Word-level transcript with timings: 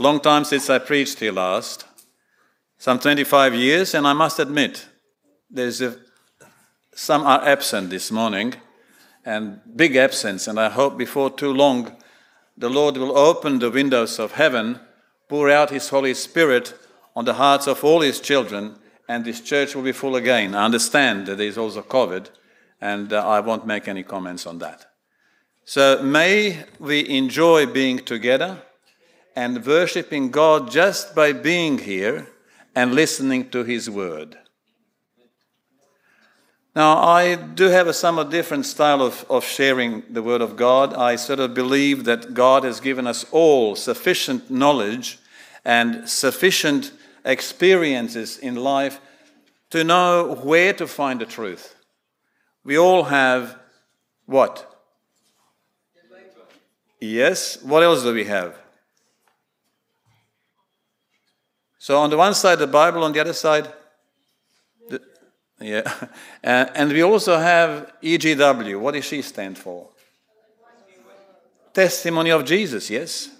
Long 0.00 0.20
time 0.20 0.44
since 0.44 0.70
I 0.70 0.78
preached 0.78 1.18
here 1.18 1.32
last, 1.32 1.84
some 2.78 3.00
25 3.00 3.52
years, 3.56 3.94
and 3.94 4.06
I 4.06 4.12
must 4.12 4.38
admit, 4.38 4.86
there's 5.50 5.80
a, 5.80 5.96
some 6.94 7.22
are 7.22 7.44
absent 7.44 7.90
this 7.90 8.12
morning, 8.12 8.54
and 9.24 9.60
big 9.74 9.96
absence, 9.96 10.46
and 10.46 10.60
I 10.60 10.68
hope 10.68 10.96
before 10.96 11.30
too 11.30 11.52
long 11.52 11.96
the 12.56 12.70
Lord 12.70 12.96
will 12.96 13.18
open 13.18 13.58
the 13.58 13.72
windows 13.72 14.20
of 14.20 14.32
heaven, 14.32 14.78
pour 15.28 15.50
out 15.50 15.70
His 15.70 15.88
Holy 15.88 16.14
Spirit 16.14 16.74
on 17.16 17.24
the 17.24 17.34
hearts 17.34 17.66
of 17.66 17.82
all 17.82 18.02
His 18.02 18.20
children, 18.20 18.76
and 19.08 19.24
this 19.24 19.40
church 19.40 19.74
will 19.74 19.82
be 19.82 19.90
full 19.90 20.14
again. 20.14 20.54
I 20.54 20.64
understand 20.64 21.26
that 21.26 21.38
there 21.38 21.48
is 21.48 21.58
also 21.58 21.82
COVID, 21.82 22.30
and 22.80 23.12
uh, 23.12 23.26
I 23.28 23.40
won't 23.40 23.66
make 23.66 23.88
any 23.88 24.04
comments 24.04 24.46
on 24.46 24.60
that. 24.60 24.86
So 25.64 26.00
may 26.04 26.66
we 26.78 27.08
enjoy 27.08 27.66
being 27.66 27.98
together 27.98 28.62
and 29.38 29.64
worshiping 29.64 30.32
God 30.32 30.68
just 30.68 31.14
by 31.14 31.32
being 31.32 31.78
here 31.78 32.26
and 32.74 32.92
listening 32.92 33.48
to 33.50 33.62
His 33.62 33.88
Word. 33.88 34.36
Now, 36.74 36.98
I 36.98 37.36
do 37.36 37.66
have 37.66 37.86
a 37.86 37.92
somewhat 37.92 38.30
different 38.30 38.66
style 38.66 39.00
of, 39.00 39.24
of 39.30 39.44
sharing 39.44 40.02
the 40.10 40.24
Word 40.24 40.40
of 40.40 40.56
God. 40.56 40.92
I 40.92 41.14
sort 41.14 41.38
of 41.38 41.54
believe 41.54 42.02
that 42.04 42.34
God 42.34 42.64
has 42.64 42.80
given 42.80 43.06
us 43.06 43.24
all 43.30 43.76
sufficient 43.76 44.50
knowledge 44.50 45.20
and 45.64 46.08
sufficient 46.08 46.90
experiences 47.24 48.38
in 48.38 48.56
life 48.56 49.00
to 49.70 49.84
know 49.84 50.34
where 50.42 50.72
to 50.72 50.88
find 50.88 51.20
the 51.20 51.26
truth. 51.26 51.76
We 52.64 52.76
all 52.76 53.04
have 53.04 53.56
what? 54.26 54.64
Yes. 57.00 57.62
What 57.62 57.84
else 57.84 58.02
do 58.02 58.12
we 58.12 58.24
have? 58.24 58.58
So 61.78 61.98
on 61.98 62.10
the 62.10 62.16
one 62.16 62.34
side, 62.34 62.58
the 62.58 62.66
Bible, 62.66 63.04
on 63.04 63.12
the 63.12 63.20
other 63.20 63.32
side, 63.32 63.72
the, 64.88 65.00
yeah. 65.60 65.82
And, 66.42 66.70
and 66.74 66.92
we 66.92 67.02
also 67.02 67.38
have 67.38 67.92
EGW. 68.02 68.80
What 68.80 68.94
does 68.94 69.04
she 69.04 69.22
stand 69.22 69.58
for? 69.58 69.88
Testimony 71.72 72.30
of 72.30 72.44
Jesus, 72.44 72.90
yes. 72.90 73.30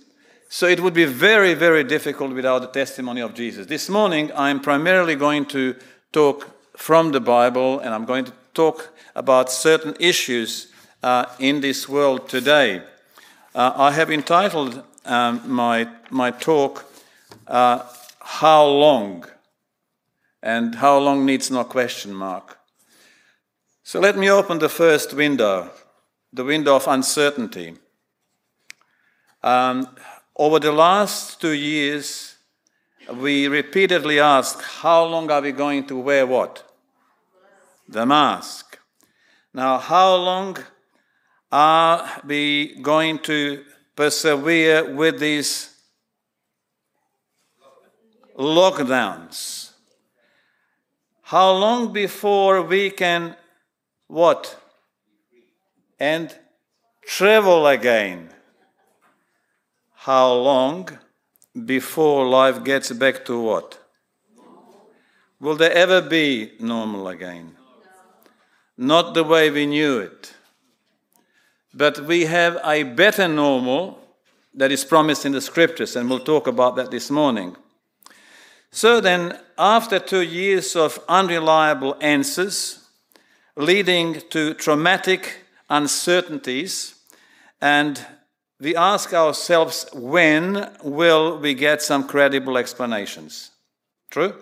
So 0.49 0.67
it 0.67 0.81
would 0.81 0.95
be 0.95 1.05
very, 1.05 1.55
very 1.55 1.85
difficult 1.85 2.33
without 2.33 2.61
the 2.61 2.69
testimony 2.69 3.21
of 3.21 3.35
Jesus. 3.35 3.67
This 3.67 3.89
morning, 3.89 4.31
I'm 4.35 4.61
primarily 4.61 5.15
going 5.15 5.45
to 5.47 5.75
talk 6.13 6.49
from 6.77 7.13
the 7.13 7.21
Bible 7.21 7.81
and 7.81 7.93
I'm 7.93 8.05
going 8.05 8.25
to 8.25 8.33
talk 8.55 8.95
about 9.15 9.51
certain 9.51 9.95
issues 10.01 10.73
uh, 11.03 11.27
in 11.39 11.61
this 11.61 11.89
world 11.89 12.29
today. 12.29 12.83
Uh, 13.55 13.73
I 13.77 13.93
have 13.93 14.11
entitled 14.11 14.83
um, 15.05 15.43
my, 15.45 15.89
my 16.11 16.31
talk, 16.31 16.85
uh, 17.47 17.81
How 18.29 18.67
Long? 18.67 19.25
And 20.43 20.77
how 20.77 20.99
long 20.99 21.25
needs 21.25 21.51
no 21.51 21.65
question 21.65 22.15
mark. 22.15 22.59
So 23.83 23.99
let 23.99 24.17
me 24.17 24.31
open 24.31 24.59
the 24.59 24.69
first 24.69 25.13
window, 25.15 25.71
the 26.33 26.45
window 26.45 26.77
of 26.77 26.87
uncertainty. 26.87 27.75
Um, 29.43 29.89
over 30.37 30.61
the 30.61 30.71
last 30.71 31.41
two 31.41 31.55
years, 31.55 32.37
we 33.13 33.49
repeatedly 33.49 34.21
ask, 34.21 34.63
How 34.63 35.05
long 35.05 35.31
are 35.31 35.41
we 35.41 35.51
going 35.51 35.87
to 35.87 35.99
wear 35.99 36.27
what? 36.27 36.63
The 37.89 38.07
mask. 38.07 38.79
Now, 39.53 39.79
how 39.79 40.15
long 40.15 40.59
are 41.51 42.21
we 42.25 42.77
going 42.83 43.19
to 43.21 43.65
persevere 43.97 44.95
with 44.95 45.19
these 45.19 45.78
lockdowns? 48.39 49.73
How 51.23 51.53
long 51.53 51.93
before 51.93 52.63
we 52.63 52.91
can 52.91 53.37
what? 54.07 54.57
And 55.99 56.35
travel 57.05 57.67
again. 57.67 58.31
How 59.93 60.33
long 60.33 60.89
before 61.67 62.27
life 62.27 62.65
gets 62.65 62.93
back 62.93 63.25
to 63.27 63.39
what? 63.41 63.79
Will 65.41 65.57
there 65.57 65.73
ever 65.73 66.01
be 66.01 66.53
normal 66.61 67.09
again? 67.09 67.57
Not 68.77 69.15
the 69.15 69.25
way 69.25 69.51
we 69.51 69.67
knew 69.67 69.99
it. 69.99 70.35
But 71.75 72.01
we 72.07 72.25
have 72.27 72.59
a 72.65 72.85
better 72.85 73.29
normal 73.29 74.01
that 74.55 74.73
is 74.73 74.85
promised 74.85 75.27
in 75.27 75.33
the 75.33 75.41
scriptures, 75.41 75.95
and 75.95 76.09
we'll 76.09 76.21
talk 76.21 76.47
about 76.47 76.77
that 76.77 76.91
this 76.91 77.11
morning. 77.11 77.57
So 78.71 79.01
then, 79.01 79.39
after 79.57 79.99
two 79.99 80.23
years 80.23 80.77
of 80.77 81.01
unreliable 81.09 81.97
answers, 82.01 82.87
leading 83.57 84.21
to 84.31 84.55
traumatic 84.55 85.45
uncertainties, 85.69 86.95
and 87.61 88.05
we 88.61 88.77
ask 88.77 89.13
ourselves 89.13 89.87
when 89.93 90.71
will 90.83 91.39
we 91.39 91.55
get 91.55 91.83
some 91.83 92.07
credible 92.07 92.57
explanations? 92.59 93.51
True? 94.11 94.35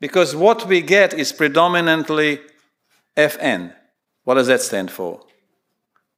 Because 0.00 0.36
what 0.36 0.66
we 0.66 0.80
get 0.80 1.14
is 1.14 1.32
predominantly 1.32 2.40
FN. 3.16 3.72
What 4.24 4.34
does 4.34 4.48
that 4.48 4.60
stand 4.60 4.90
for? 4.90 5.20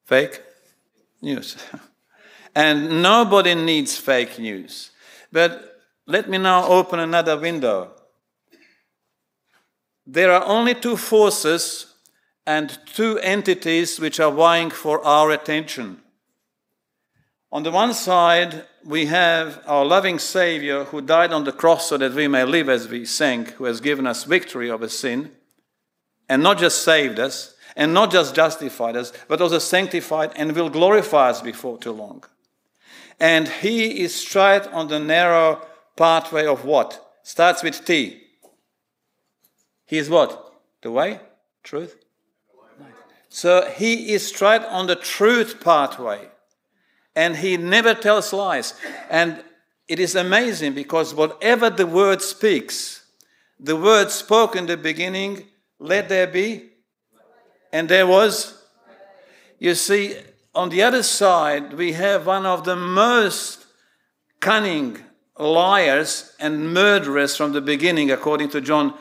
Fake 0.05 0.43
news. 1.23 1.57
and 2.55 3.03
nobody 3.03 3.55
needs 3.55 3.97
fake 3.97 4.39
news. 4.39 4.91
But 5.31 5.76
let 6.07 6.29
me 6.29 6.39
now 6.39 6.67
open 6.67 7.01
another 7.01 7.37
window. 7.37 7.91
There 10.07 10.31
are 10.33 10.45
only 10.45 10.75
two 10.75 10.97
forces 10.97 11.95
and 12.47 12.79
two 12.87 13.19
entities 13.19 13.99
which 13.99 14.21
are 14.21 14.31
vying 14.31 14.71
for 14.71 15.05
our 15.05 15.33
attention. 15.33 16.01
On 17.51 17.65
the 17.65 17.73
one 17.73 17.93
side, 17.93 18.65
we 18.85 19.07
have 19.07 19.63
our 19.67 19.85
loving 19.85 20.21
Savior 20.21 20.85
who 20.85 21.01
died 21.01 21.33
on 21.33 21.45
the 21.45 21.53
cross 21.53 21.89
so 21.89 21.97
that 21.97 22.13
we 22.13 22.29
may 22.29 22.45
live 22.45 22.69
as 22.69 22.89
we 22.89 23.05
sang, 23.05 23.47
who 23.47 23.65
has 23.65 23.81
given 23.81 24.07
us 24.07 24.25
victory 24.25 24.71
over 24.71 24.89
sin, 24.89 25.33
and 26.29 26.43
not 26.43 26.59
just 26.59 26.83
saved 26.85 27.19
us, 27.19 27.55
and 27.75 27.93
not 27.93 28.13
just 28.13 28.35
justified 28.35 28.97
us, 28.97 29.13
but 29.27 29.41
also 29.41 29.59
sanctified 29.59 30.33
and 30.37 30.53
will 30.53 30.71
glorify 30.71 31.31
us 31.31 31.43
before 31.43 31.79
too 31.79 31.93
long. 31.93 32.23
And 33.19 33.49
he 33.49 34.03
is 34.03 34.15
straight 34.15 34.67
on 34.69 34.89
the 34.89 35.01
narrow 35.01 35.67
pathway 35.97 36.47
of 36.47 36.65
what? 36.65 37.03
Starts 37.23 37.63
with 37.63 37.85
T. 37.85 38.23
He 39.87 39.99
is 39.99 40.11
what? 40.11 40.55
The 40.83 40.91
way? 40.91 41.21
Truth? 41.63 41.97
So 43.29 43.69
he 43.77 44.13
is 44.13 44.27
straight 44.27 44.63
on 44.63 44.87
the 44.87 44.97
truth 44.97 45.61
pathway. 45.61 46.29
And 47.15 47.37
he 47.37 47.57
never 47.57 47.95
tells 47.95 48.33
lies. 48.33 48.75
And 49.11 49.43
it 49.89 49.99
is 49.99 50.15
amazing 50.15 50.75
because 50.75 51.15
whatever 51.15 51.71
the 51.71 51.87
word 51.87 52.23
speaks, 52.23 53.07
the 53.59 53.77
word 53.77 54.11
spoke 54.11 54.55
in 54.55 54.67
the 54.67 54.77
beginning, 54.77 55.45
let 55.79 56.09
there 56.09 56.27
be 56.27 56.71
and 57.73 57.89
there 57.89 58.07
was, 58.07 58.63
you 59.59 59.75
see, 59.75 60.17
on 60.55 60.71
the 60.71 60.83
other 60.83 61.03
side, 61.03 61.75
we 61.75 61.93
have 61.93 62.27
one 62.27 62.47
of 62.47 62.65
the 62.65 62.75
most 62.75 63.67
cunning 64.41 64.99
liars 65.39 66.35
and 66.41 66.73
murderers 66.73 67.37
from 67.37 67.53
the 67.53 67.61
beginning, 67.61 68.11
according 68.11 68.51
to 68.51 68.61
John 68.61 68.95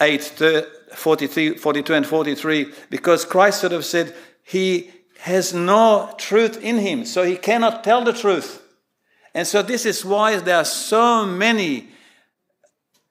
8 0.00 0.64
43, 0.94 1.56
42 1.56 1.94
and 1.94 2.06
43, 2.06 2.72
because 2.90 3.24
Christ 3.24 3.60
sort 3.60 3.72
of 3.72 3.84
said 3.84 4.14
he 4.44 4.90
has 5.20 5.54
no 5.54 6.14
truth 6.18 6.62
in 6.62 6.78
him, 6.78 7.04
so 7.04 7.22
he 7.22 7.36
cannot 7.36 7.82
tell 7.82 8.04
the 8.04 8.12
truth. 8.12 8.62
And 9.34 9.46
so, 9.46 9.62
this 9.62 9.86
is 9.86 10.04
why 10.04 10.36
there 10.36 10.56
are 10.56 10.64
so 10.64 11.24
many 11.24 11.88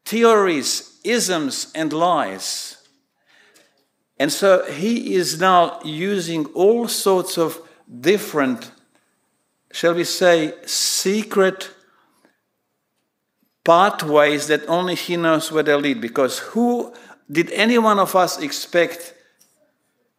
theories, 0.06 1.00
isms, 1.04 1.72
and 1.74 1.92
lies 1.92 2.78
and 4.22 4.32
so 4.32 4.64
he 4.72 5.16
is 5.16 5.40
now 5.40 5.80
using 5.84 6.46
all 6.54 6.88
sorts 6.88 7.40
of 7.40 7.60
different, 7.90 8.70
shall 9.72 9.96
we 9.96 10.04
say, 10.04 10.54
secret 10.68 11.72
pathways 13.64 14.48
that 14.48 14.68
only 14.68 14.96
he 14.96 15.18
knows 15.18 15.52
where 15.52 15.64
they 15.64 15.76
lead. 15.76 16.02
Because 16.02 16.40
who 16.40 16.94
did 17.30 17.52
any 17.52 17.78
one 17.78 18.00
of 18.00 18.16
us 18.16 18.40
expect 18.42 19.14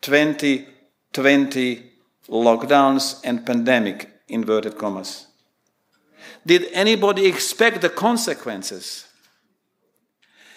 2020 0.03 1.93
lockdowns 2.29 3.21
and 3.25 3.45
pandemic, 3.45 4.11
inverted 4.29 4.79
commas? 4.79 5.27
Did 6.45 6.69
anybody 6.73 7.27
expect 7.27 7.81
the 7.83 7.89
consequences? 7.89 9.07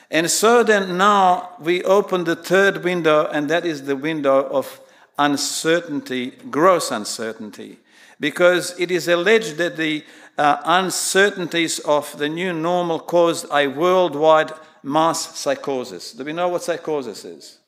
And 0.10 0.30
so 0.30 0.64
then 0.64 0.98
now 0.98 1.56
we 1.60 1.84
open 1.84 2.24
the 2.24 2.36
third 2.36 2.84
window, 2.84 3.28
and 3.28 3.50
that 3.50 3.66
is 3.66 3.84
the 3.84 3.96
window 3.96 4.48
of 4.48 4.80
uncertainty, 5.18 6.32
gross 6.50 6.92
uncertainty. 6.92 7.80
Because 8.20 8.80
it 8.80 8.92
is 8.92 9.08
alleged 9.08 9.58
that 9.58 9.78
the 9.78 10.04
uh, 10.38 10.58
uncertainties 10.66 11.80
of 11.80 12.18
the 12.18 12.30
new 12.30 12.54
normal 12.54 13.00
caused 13.00 13.46
a 13.52 13.68
worldwide 13.68 14.52
mass 14.84 15.38
psychosis. 15.38 16.12
Do 16.12 16.24
we 16.24 16.34
know 16.34 16.50
what 16.50 16.64
psychosis 16.64 17.26
is? 17.26 17.60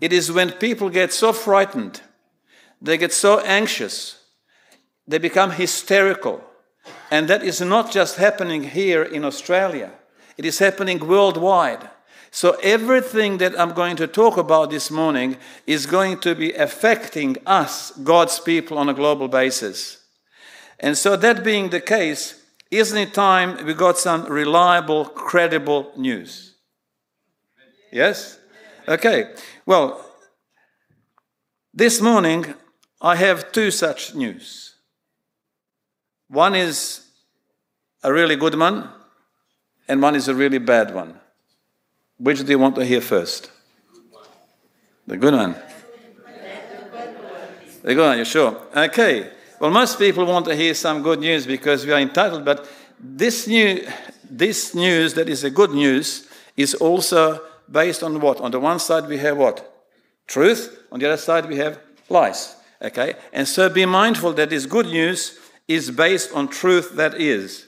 It 0.00 0.12
is 0.12 0.30
when 0.30 0.52
people 0.52 0.90
get 0.90 1.12
so 1.12 1.32
frightened, 1.32 2.00
they 2.80 2.98
get 2.98 3.12
so 3.12 3.40
anxious, 3.40 4.22
they 5.06 5.18
become 5.18 5.52
hysterical. 5.52 6.42
And 7.10 7.28
that 7.28 7.42
is 7.42 7.60
not 7.60 7.90
just 7.90 8.16
happening 8.16 8.64
here 8.64 9.02
in 9.02 9.24
Australia, 9.24 9.92
it 10.36 10.44
is 10.44 10.58
happening 10.58 10.98
worldwide. 10.98 11.90
So, 12.30 12.56
everything 12.64 13.38
that 13.38 13.58
I'm 13.58 13.74
going 13.74 13.94
to 13.94 14.08
talk 14.08 14.36
about 14.36 14.70
this 14.70 14.90
morning 14.90 15.36
is 15.68 15.86
going 15.86 16.18
to 16.20 16.34
be 16.34 16.52
affecting 16.52 17.36
us, 17.46 17.92
God's 17.92 18.40
people, 18.40 18.76
on 18.76 18.88
a 18.88 18.94
global 18.94 19.28
basis. 19.28 20.03
And 20.80 20.98
so, 20.98 21.16
that 21.16 21.44
being 21.44 21.70
the 21.70 21.80
case, 21.80 22.42
isn't 22.70 22.98
it 22.98 23.14
time 23.14 23.64
we 23.64 23.74
got 23.74 23.98
some 23.98 24.26
reliable, 24.26 25.04
credible 25.04 25.92
news? 25.96 26.54
Yes? 27.92 28.38
Okay. 28.88 29.32
Well, 29.64 30.04
this 31.72 32.00
morning 32.00 32.54
I 33.00 33.16
have 33.16 33.52
two 33.52 33.70
such 33.70 34.14
news. 34.14 34.74
One 36.28 36.54
is 36.54 37.06
a 38.02 38.12
really 38.12 38.36
good 38.36 38.58
one, 38.58 38.88
and 39.86 40.02
one 40.02 40.16
is 40.16 40.28
a 40.28 40.34
really 40.34 40.58
bad 40.58 40.94
one. 40.94 41.20
Which 42.18 42.44
do 42.44 42.50
you 42.50 42.58
want 42.58 42.74
to 42.76 42.84
hear 42.84 43.00
first? 43.00 43.50
The 45.06 45.16
good 45.16 45.34
one. 45.34 45.54
The 47.82 47.94
good 47.94 48.06
one, 48.08 48.18
you 48.18 48.24
sure? 48.24 48.60
Okay. 48.74 49.30
Well, 49.60 49.70
most 49.70 49.98
people 49.98 50.26
want 50.26 50.46
to 50.46 50.56
hear 50.56 50.74
some 50.74 51.02
good 51.02 51.20
news 51.20 51.46
because 51.46 51.86
we 51.86 51.92
are 51.92 52.00
entitled, 52.00 52.44
but 52.44 52.68
this, 52.98 53.46
new, 53.46 53.86
this 54.28 54.74
news 54.74 55.14
that 55.14 55.28
is 55.28 55.44
a 55.44 55.50
good 55.50 55.70
news 55.70 56.28
is 56.56 56.74
also 56.74 57.40
based 57.70 58.02
on 58.02 58.20
what? 58.20 58.40
On 58.40 58.50
the 58.50 58.58
one 58.58 58.80
side, 58.80 59.06
we 59.06 59.18
have 59.18 59.36
what? 59.36 59.86
Truth. 60.26 60.86
On 60.90 60.98
the 60.98 61.06
other 61.06 61.16
side, 61.16 61.46
we 61.46 61.56
have 61.56 61.78
lies. 62.08 62.56
Okay? 62.82 63.14
And 63.32 63.46
so 63.46 63.68
be 63.68 63.86
mindful 63.86 64.32
that 64.34 64.50
this 64.50 64.66
good 64.66 64.86
news 64.86 65.38
is 65.68 65.90
based 65.90 66.32
on 66.34 66.48
truth 66.48 66.96
that 66.96 67.14
is. 67.14 67.66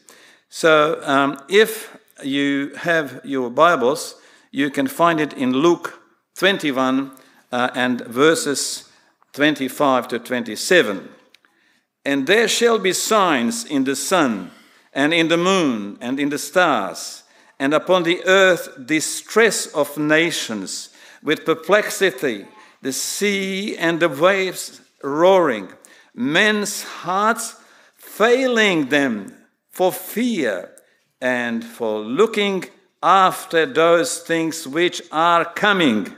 So 0.49 1.01
um, 1.05 1.41
if 1.49 1.97
you 2.23 2.75
have 2.77 3.21
your 3.25 3.49
Bibles, 3.49 4.17
you 4.51 4.71
can 4.71 4.89
find 4.89 5.21
it 5.21 5.33
in 5.35 5.53
Luke 5.53 6.01
21 6.37 7.13
uh, 7.53 7.71
and 7.75 8.01
verses 8.03 8.91
25 9.33 10.09
to 10.09 10.19
27. 10.19 11.09
And 12.07 12.25
there 12.25 12.47
shall 12.47 12.79
be 12.79 12.93
signs 12.93 13.65
in 13.65 13.83
the 13.83 13.97
sun, 13.97 14.53
and 14.93 15.13
in 15.13 15.27
the 15.27 15.37
moon, 15.37 15.99
and 16.01 16.21
in 16.21 16.29
the 16.29 16.39
stars, 16.39 17.25
and 17.59 17.75
upon 17.75 18.05
the 18.05 18.23
earth 18.27 18.69
distress 18.87 19.67
of 19.75 19.99
nations, 19.99 20.91
with 21.21 21.45
perplexity, 21.45 22.47
the 22.81 22.93
sea 22.93 23.77
and 23.77 23.99
the 23.99 24.09
waves 24.09 24.81
roaring, 25.03 25.69
men's 26.15 26.85
hearts 26.85 27.57
failing 27.97 28.89
them 28.89 29.35
for 29.71 29.91
fear 29.91 30.71
and 31.21 31.65
for 31.65 31.99
looking 31.99 32.67
after 33.03 33.67
those 33.67 34.21
things 34.21 34.65
which 34.65 35.03
are 35.11 35.45
coming 35.45 36.15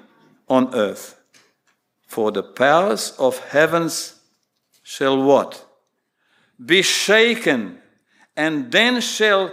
on 0.50 0.75
earth. 0.75 1.19
For 2.06 2.31
the 2.31 2.43
powers 2.43 3.14
of 3.19 3.38
heavens 3.38 4.17
shall 4.82 5.23
what? 5.23 5.64
Be 6.64 6.82
shaken, 6.82 7.78
and 8.37 8.70
then 8.70 9.00
shall 9.00 9.52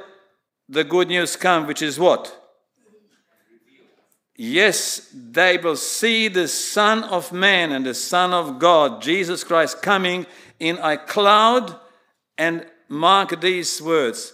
the 0.67 0.83
good 0.83 1.07
news 1.07 1.35
come, 1.35 1.67
which 1.67 1.81
is 1.81 1.99
what? 1.99 2.41
Yes, 4.37 5.09
they 5.13 5.57
will 5.57 5.77
see 5.77 6.27
the 6.27 6.47
Son 6.47 7.03
of 7.03 7.31
Man 7.31 7.71
and 7.71 7.85
the 7.85 7.93
Son 7.93 8.33
of 8.33 8.59
God, 8.59 9.01
Jesus 9.01 9.43
Christ, 9.43 9.81
coming 9.81 10.25
in 10.59 10.77
a 10.79 10.97
cloud, 10.97 11.75
and 12.37 12.65
mark 12.89 13.39
these 13.39 13.81
words 13.81 14.33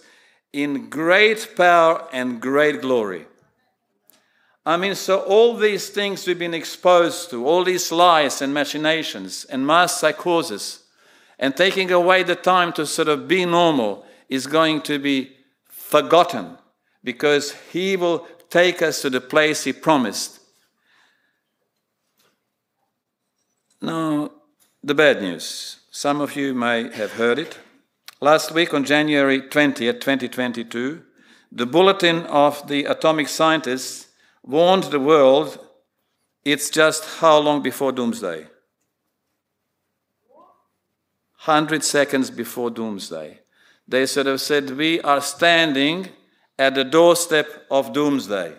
in 0.52 0.90
great 0.90 1.54
power 1.56 2.06
and 2.12 2.40
great 2.40 2.80
glory. 2.80 3.26
I 4.64 4.76
mean, 4.76 4.94
so 4.94 5.20
all 5.20 5.56
these 5.56 5.88
things 5.88 6.26
we've 6.26 6.38
been 6.38 6.54
exposed 6.54 7.30
to, 7.30 7.46
all 7.46 7.64
these 7.64 7.90
lies 7.90 8.42
and 8.42 8.52
machinations 8.52 9.44
and 9.44 9.66
mass 9.66 10.00
psychosis, 10.00 10.81
and 11.42 11.56
taking 11.56 11.90
away 11.90 12.22
the 12.22 12.36
time 12.36 12.72
to 12.72 12.86
sort 12.86 13.08
of 13.08 13.26
be 13.26 13.44
normal 13.44 14.06
is 14.28 14.46
going 14.46 14.80
to 14.80 14.96
be 15.00 15.32
forgotten 15.68 16.56
because 17.02 17.52
He 17.72 17.96
will 17.96 18.28
take 18.48 18.80
us 18.80 19.02
to 19.02 19.10
the 19.10 19.20
place 19.20 19.64
He 19.64 19.72
promised. 19.72 20.38
Now, 23.80 24.30
the 24.84 24.94
bad 24.94 25.20
news. 25.20 25.80
Some 25.90 26.20
of 26.20 26.36
you 26.36 26.54
may 26.54 26.88
have 26.92 27.14
heard 27.14 27.40
it. 27.40 27.58
Last 28.20 28.52
week, 28.52 28.72
on 28.72 28.84
January 28.84 29.42
20th, 29.42 30.00
2022, 30.00 31.02
the 31.50 31.66
Bulletin 31.66 32.24
of 32.26 32.68
the 32.68 32.84
Atomic 32.84 33.26
Scientists 33.26 34.06
warned 34.44 34.84
the 34.84 35.00
world 35.00 35.58
it's 36.44 36.70
just 36.70 37.04
how 37.18 37.38
long 37.38 37.62
before 37.62 37.90
doomsday? 37.90 38.46
100 41.44 41.82
seconds 41.82 42.30
before 42.30 42.70
doomsday. 42.70 43.40
They 43.88 44.06
sort 44.06 44.28
of 44.28 44.40
said, 44.40 44.70
We 44.70 45.00
are 45.00 45.20
standing 45.20 46.08
at 46.56 46.76
the 46.76 46.84
doorstep 46.84 47.66
of 47.68 47.92
doomsday. 47.92 48.54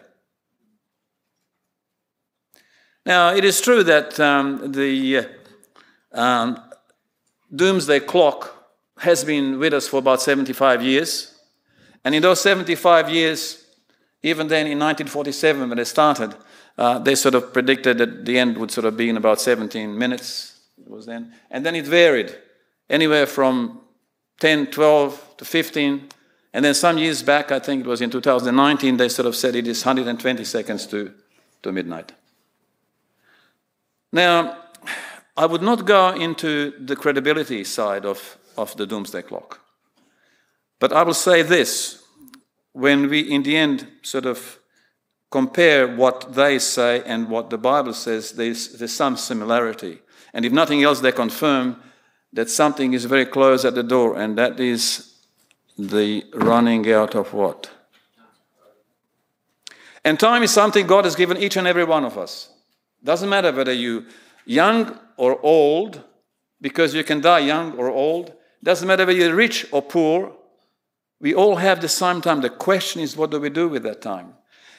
Now, 3.06 3.33
it 3.33 3.45
is 3.45 3.62
true 3.62 3.83
that 3.83 4.19
um, 4.19 4.74
the 4.74 5.27
um, 6.12 6.62
doomsday 7.56 8.01
clock 8.01 8.53
has 8.97 9.24
been 9.24 9.59
with 9.59 9.74
us 9.74 9.88
for 9.88 10.00
about 10.00 10.21
75 10.21 10.83
years. 10.83 11.39
And 12.03 12.13
in 12.13 12.21
those 12.21 12.41
75 12.41 13.09
years, 13.09 13.65
even 14.24 14.47
then 14.47 14.68
in 14.68 14.77
1947, 14.77 15.69
when 15.69 15.77
they 15.77 15.85
started, 15.85 16.35
uh, 16.77 17.00
they 17.00 17.15
sort 17.15 17.35
of 17.35 17.53
predicted 17.53 17.97
that 18.00 18.25
the 18.25 18.38
end 18.38 18.57
would 18.57 18.71
sort 18.71 18.85
of 18.85 18.97
be 18.97 19.07
in 19.07 19.15
about 19.15 19.39
17 19.39 19.97
minutes. 19.97 20.59
It 20.77 20.89
was 20.89 21.06
then. 21.06 21.33
And 21.50 21.65
then 21.65 21.75
it 21.75 21.85
varied 21.85 22.35
anywhere 22.89 23.25
from 23.25 23.80
10, 24.39 24.68
12 24.68 25.35
to 25.38 25.45
15. 25.45 26.09
And 26.53 26.65
then 26.65 26.74
some 26.74 26.97
years 26.97 27.24
back, 27.24 27.51
I 27.51 27.59
think 27.59 27.85
it 27.85 27.88
was 27.88 28.02
in 28.02 28.09
2019, 28.09 28.97
they 28.97 29.09
sort 29.09 29.25
of 29.25 29.35
said 29.35 29.56
it 29.56 29.68
is 29.68 29.83
120 29.83 30.44
seconds 30.44 30.85
to, 30.87 31.13
to 31.63 31.71
midnight. 31.71 32.11
Now, 34.11 34.57
I 35.35 35.47
would 35.47 35.63
not 35.63 35.85
go 35.85 36.09
into 36.09 36.73
the 36.80 36.95
credibility 36.95 37.63
side 37.63 38.06
of, 38.06 38.37
of 38.56 38.75
the 38.78 38.85
doomsday 38.85 39.23
clock. 39.23 39.61
But 40.80 40.94
I 40.94 41.02
will 41.04 41.16
say 41.16 41.42
this 41.42 42.04
when 42.73 43.09
we, 43.09 43.21
in 43.21 43.44
the 43.44 43.56
end, 43.56 43.87
sort 44.04 44.25
of 44.25 44.59
compare 45.31 45.87
what 45.87 46.33
they 46.33 46.59
say 46.59 47.02
and 47.06 47.30
what 47.30 47.49
the 47.49 47.57
Bible 47.57 47.94
says, 47.94 48.33
there's, 48.33 48.73
there's 48.73 48.94
some 48.94 49.18
similarity. 49.18 49.99
And 50.33 50.45
if 50.45 50.52
nothing 50.52 50.83
else, 50.83 50.99
they 50.99 51.11
confirm 51.11 51.81
that 52.33 52.49
something 52.49 52.94
is 52.94 53.06
very 53.06 53.25
close 53.25 53.63
at 53.63 53.75
the 53.75 53.83
door, 53.83 54.18
and 54.18 54.37
that 54.37 54.59
is 54.59 55.16
the 55.78 56.25
running 56.33 56.92
out 56.92 57.16
of 57.16 57.33
what? 57.33 57.69
And 60.04 60.19
time 60.19 60.44
is 60.44 60.52
something 60.52 60.85
God 60.85 61.06
has 61.06 61.16
given 61.16 61.37
each 61.37 61.56
and 61.56 61.68
every 61.68 61.85
one 61.85 62.04
of 62.04 62.18
us. 62.18 62.49
Doesn't 63.04 63.30
matter 63.30 63.52
whether 63.52 63.71
you 63.71 64.06
young 64.45 64.99
or 65.18 65.40
old, 65.44 66.02
because 66.59 66.95
you 66.95 67.04
can 67.04 67.21
die 67.21 67.40
young 67.40 67.73
or 67.73 67.90
old. 67.90 68.33
Doesn't 68.63 68.87
matter 68.87 69.06
whether 69.06 69.19
you're 69.19 69.35
rich 69.35 69.68
or 69.71 69.81
poor. 69.81 70.33
We 71.19 71.35
all 71.35 71.57
have 71.57 71.81
the 71.81 71.90
same 71.90 72.21
time. 72.21 72.42
The 72.42 72.49
question 72.49 73.02
is, 73.02 73.16
what 73.16 73.31
do 73.31 73.40
we 73.40 73.49
do 73.49 73.68
with 73.68 73.83
that 73.83 74.02
time? 74.02 74.33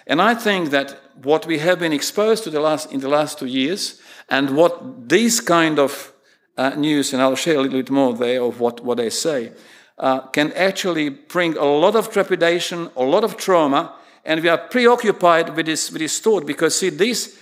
And 0.07 0.21
I 0.21 0.35
think 0.35 0.71
that 0.71 0.99
what 1.23 1.47
we 1.47 1.59
have 1.59 1.79
been 1.79 1.93
exposed 1.93 2.45
to 2.45 2.51
the 2.51 2.61
last, 2.61 2.93
in 2.93 3.01
the 3.01 3.09
last 3.09 3.39
two 3.39 3.47
years, 3.47 4.01
and 4.29 4.57
what 4.57 5.09
these 5.09 5.41
kind 5.41 5.79
of 5.79 6.14
news, 6.57 7.13
and 7.13 7.23
I'll 7.23 7.37
share 7.37 7.57
a 7.57 7.63
little 7.63 7.79
bit 7.79 7.91
more 7.91 8.15
there 8.15 8.43
of 8.43 8.61
what, 8.61 8.81
what 8.85 8.97
they 8.97 9.11
say, 9.11 9.53
uh, 9.99 10.21
can 10.29 10.53
actually 10.53 11.09
bring 11.09 11.57
a 11.57 11.65
lot 11.65 11.97
of 11.97 12.11
trepidation, 12.11 12.91
a 12.97 13.03
lot 13.03 13.25
of 13.25 13.37
trauma, 13.37 13.95
and 14.25 14.43
we 14.43 14.49
are 14.49 14.59
preoccupied 14.59 15.55
with 15.55 15.67
this, 15.67 15.91
with 15.91 16.01
this 16.01 16.19
thought 16.19 16.47
because, 16.47 16.79
see, 16.79 16.91
this 16.91 17.39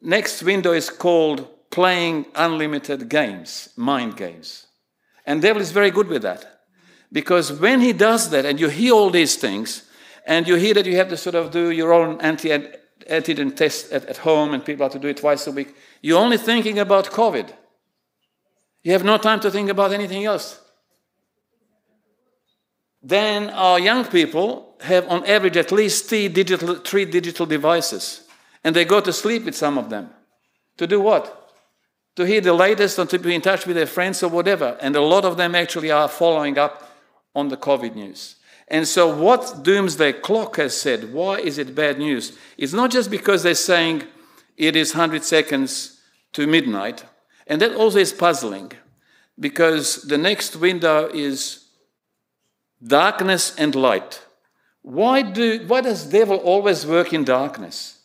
next 0.00 0.42
window 0.42 0.72
is 0.72 0.90
called 0.90 1.46
playing 1.70 2.26
unlimited 2.34 3.08
games, 3.08 3.68
mind 3.76 4.16
games. 4.16 4.66
And 5.26 5.42
devil 5.42 5.60
is 5.60 5.70
very 5.70 5.90
good 5.90 6.08
with 6.08 6.22
that. 6.22 6.60
Because 7.12 7.52
when 7.52 7.80
he 7.80 7.92
does 7.92 8.30
that, 8.30 8.44
and 8.46 8.58
you 8.58 8.68
hear 8.68 8.92
all 8.92 9.10
these 9.10 9.36
things, 9.36 9.88
and 10.26 10.46
you 10.46 10.56
hear 10.56 10.74
that 10.74 10.86
you 10.86 10.96
have 10.96 11.08
to 11.08 11.16
sort 11.16 11.34
of 11.34 11.50
do 11.50 11.70
your 11.70 11.92
own 11.92 12.20
anti 12.20 12.50
antigen 13.08 13.54
test 13.56 13.92
at, 13.92 14.04
at 14.06 14.18
home, 14.18 14.52
and 14.52 14.64
people 14.64 14.84
have 14.84 14.92
to 14.92 14.98
do 14.98 15.08
it 15.08 15.18
twice 15.18 15.46
a 15.46 15.52
week, 15.52 15.74
you're 16.02 16.18
only 16.18 16.36
thinking 16.36 16.78
about 16.78 17.06
COVID. 17.06 17.50
You 18.82 18.92
have 18.92 19.04
no 19.04 19.18
time 19.18 19.40
to 19.40 19.50
think 19.50 19.70
about 19.70 19.92
anything 19.92 20.24
else. 20.24 20.60
then 23.02 23.50
our 23.50 23.78
young 23.78 24.04
people 24.04 24.76
have 24.80 25.08
on 25.08 25.24
average 25.24 25.56
at 25.56 25.72
least 25.72 26.08
three 26.08 26.28
digital, 26.28 26.74
three 26.76 27.04
digital 27.04 27.46
devices. 27.46 28.22
And 28.64 28.74
they 28.74 28.84
go 28.84 29.00
to 29.00 29.12
sleep 29.12 29.44
with 29.44 29.56
some 29.56 29.78
of 29.78 29.88
them. 29.88 30.10
To 30.78 30.86
do 30.86 31.00
what? 31.00 31.52
To 32.16 32.26
hear 32.26 32.40
the 32.40 32.52
latest 32.52 32.98
or 32.98 33.06
to 33.06 33.18
be 33.18 33.34
in 33.34 33.40
touch 33.40 33.66
with 33.66 33.76
their 33.76 33.86
friends 33.86 34.22
or 34.22 34.30
whatever. 34.30 34.76
And 34.80 34.96
a 34.96 35.00
lot 35.00 35.24
of 35.24 35.36
them 35.36 35.54
actually 35.54 35.90
are 35.90 36.08
following 36.08 36.58
up 36.58 36.92
on 37.34 37.48
the 37.48 37.56
COVID 37.56 37.94
news. 37.94 38.36
And 38.66 38.86
so, 38.86 39.14
what 39.14 39.62
Doomsday 39.62 40.14
Clock 40.14 40.56
has 40.56 40.78
said, 40.78 41.12
why 41.12 41.38
is 41.38 41.56
it 41.56 41.74
bad 41.74 41.98
news? 41.98 42.36
It's 42.58 42.74
not 42.74 42.90
just 42.90 43.10
because 43.10 43.42
they're 43.42 43.54
saying 43.54 44.02
it 44.56 44.76
is 44.76 44.94
100 44.94 45.24
seconds 45.24 46.00
to 46.34 46.46
midnight. 46.46 47.04
And 47.48 47.60
that 47.62 47.74
also 47.74 47.98
is 47.98 48.12
puzzling 48.12 48.72
because 49.40 50.02
the 50.02 50.18
next 50.18 50.56
window 50.56 51.08
is 51.08 51.64
darkness 52.86 53.56
and 53.56 53.74
light. 53.74 54.22
Why, 54.82 55.22
do, 55.22 55.64
why 55.66 55.80
does 55.80 56.04
devil 56.06 56.36
always 56.36 56.86
work 56.86 57.12
in 57.12 57.24
darkness? 57.24 58.00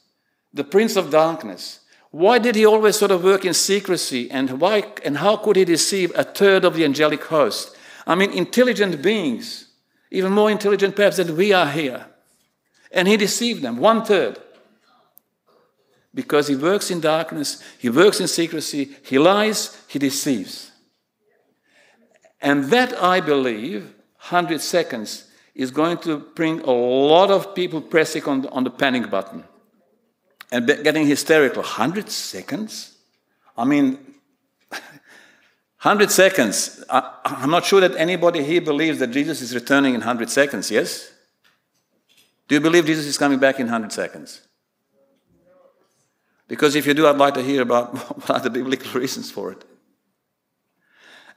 The 0.54 0.64
prince 0.64 0.96
of 0.96 1.12
darkness. 1.12 1.82
Why 2.12 2.40
did 2.40 2.56
he 2.56 2.66
always 2.66 2.96
sort 2.96 3.12
of 3.12 3.24
work 3.24 3.44
in 3.44 3.54
secrecy? 3.54 4.30
And, 4.30 4.62
why, 4.62 4.92
and 5.04 5.18
how 5.18 5.38
could 5.38 5.56
he 5.56 5.66
deceive 5.66 6.12
a 6.16 6.24
third 6.24 6.64
of 6.64 6.76
the 6.76 6.86
angelic 6.86 7.24
host? 7.24 7.76
I 8.06 8.16
mean, 8.16 8.32
intelligent 8.32 9.02
beings, 9.02 9.68
even 10.12 10.32
more 10.32 10.52
intelligent 10.52 10.96
perhaps 10.96 11.18
than 11.18 11.36
we 11.36 11.54
are 11.54 11.70
here. 11.70 12.06
And 12.92 13.08
he 13.08 13.18
deceived 13.18 13.64
them, 13.64 13.78
one 13.78 14.06
third. 14.06 14.40
Because 16.14 16.48
he 16.48 16.56
works 16.56 16.92
in 16.92 17.00
darkness, 17.00 17.62
he 17.80 17.90
works 17.90 18.20
in 18.20 18.28
secrecy, 18.28 18.96
he 19.04 19.18
lies, 19.18 19.82
he 19.88 19.98
deceives. 19.98 20.72
And 22.42 22.66
that, 22.66 22.94
I 23.02 23.20
believe, 23.20 23.84
100 24.30 24.62
seconds 24.62 25.30
is 25.56 25.72
going 25.72 25.98
to 26.00 26.20
bring 26.36 26.60
a 26.62 26.72
lot 26.72 27.32
of 27.32 27.56
people 27.56 27.82
pressing 27.82 28.24
on 28.26 28.42
the, 28.42 28.50
on 28.50 28.64
the 28.64 28.70
panic 28.70 29.10
button 29.10 29.44
and 30.52 30.68
getting 30.68 31.08
hysterical. 31.08 31.64
100 31.64 32.10
seconds? 32.10 32.96
I 33.58 33.66
mean, 33.66 33.98
100 34.70 36.12
seconds. 36.12 36.84
I, 36.90 37.18
I'm 37.24 37.50
not 37.50 37.66
sure 37.66 37.82
that 37.82 37.96
anybody 37.96 38.44
here 38.44 38.62
believes 38.62 39.00
that 39.00 39.08
Jesus 39.08 39.42
is 39.42 39.56
returning 39.56 39.96
in 39.96 40.02
100 40.02 40.30
seconds, 40.30 40.70
yes? 40.70 41.12
Do 42.48 42.56
you 42.56 42.62
believe 42.62 42.86
Jesus 42.86 43.06
is 43.06 43.18
coming 43.18 43.40
back 43.40 43.60
in 43.60 43.66
100 43.66 43.92
seconds? 43.92 44.42
Because 46.48 46.76
if 46.76 46.86
you 46.86 46.94
do, 46.94 47.08
I'd 47.08 47.18
like 47.18 47.34
to 47.36 47.44
hear 47.44 47.62
about 47.62 47.96
what 48.18 48.30
are 48.30 48.40
the 48.40 48.50
biblical 48.50 49.00
reasons 49.00 49.32
for 49.32 49.52
it 49.52 49.64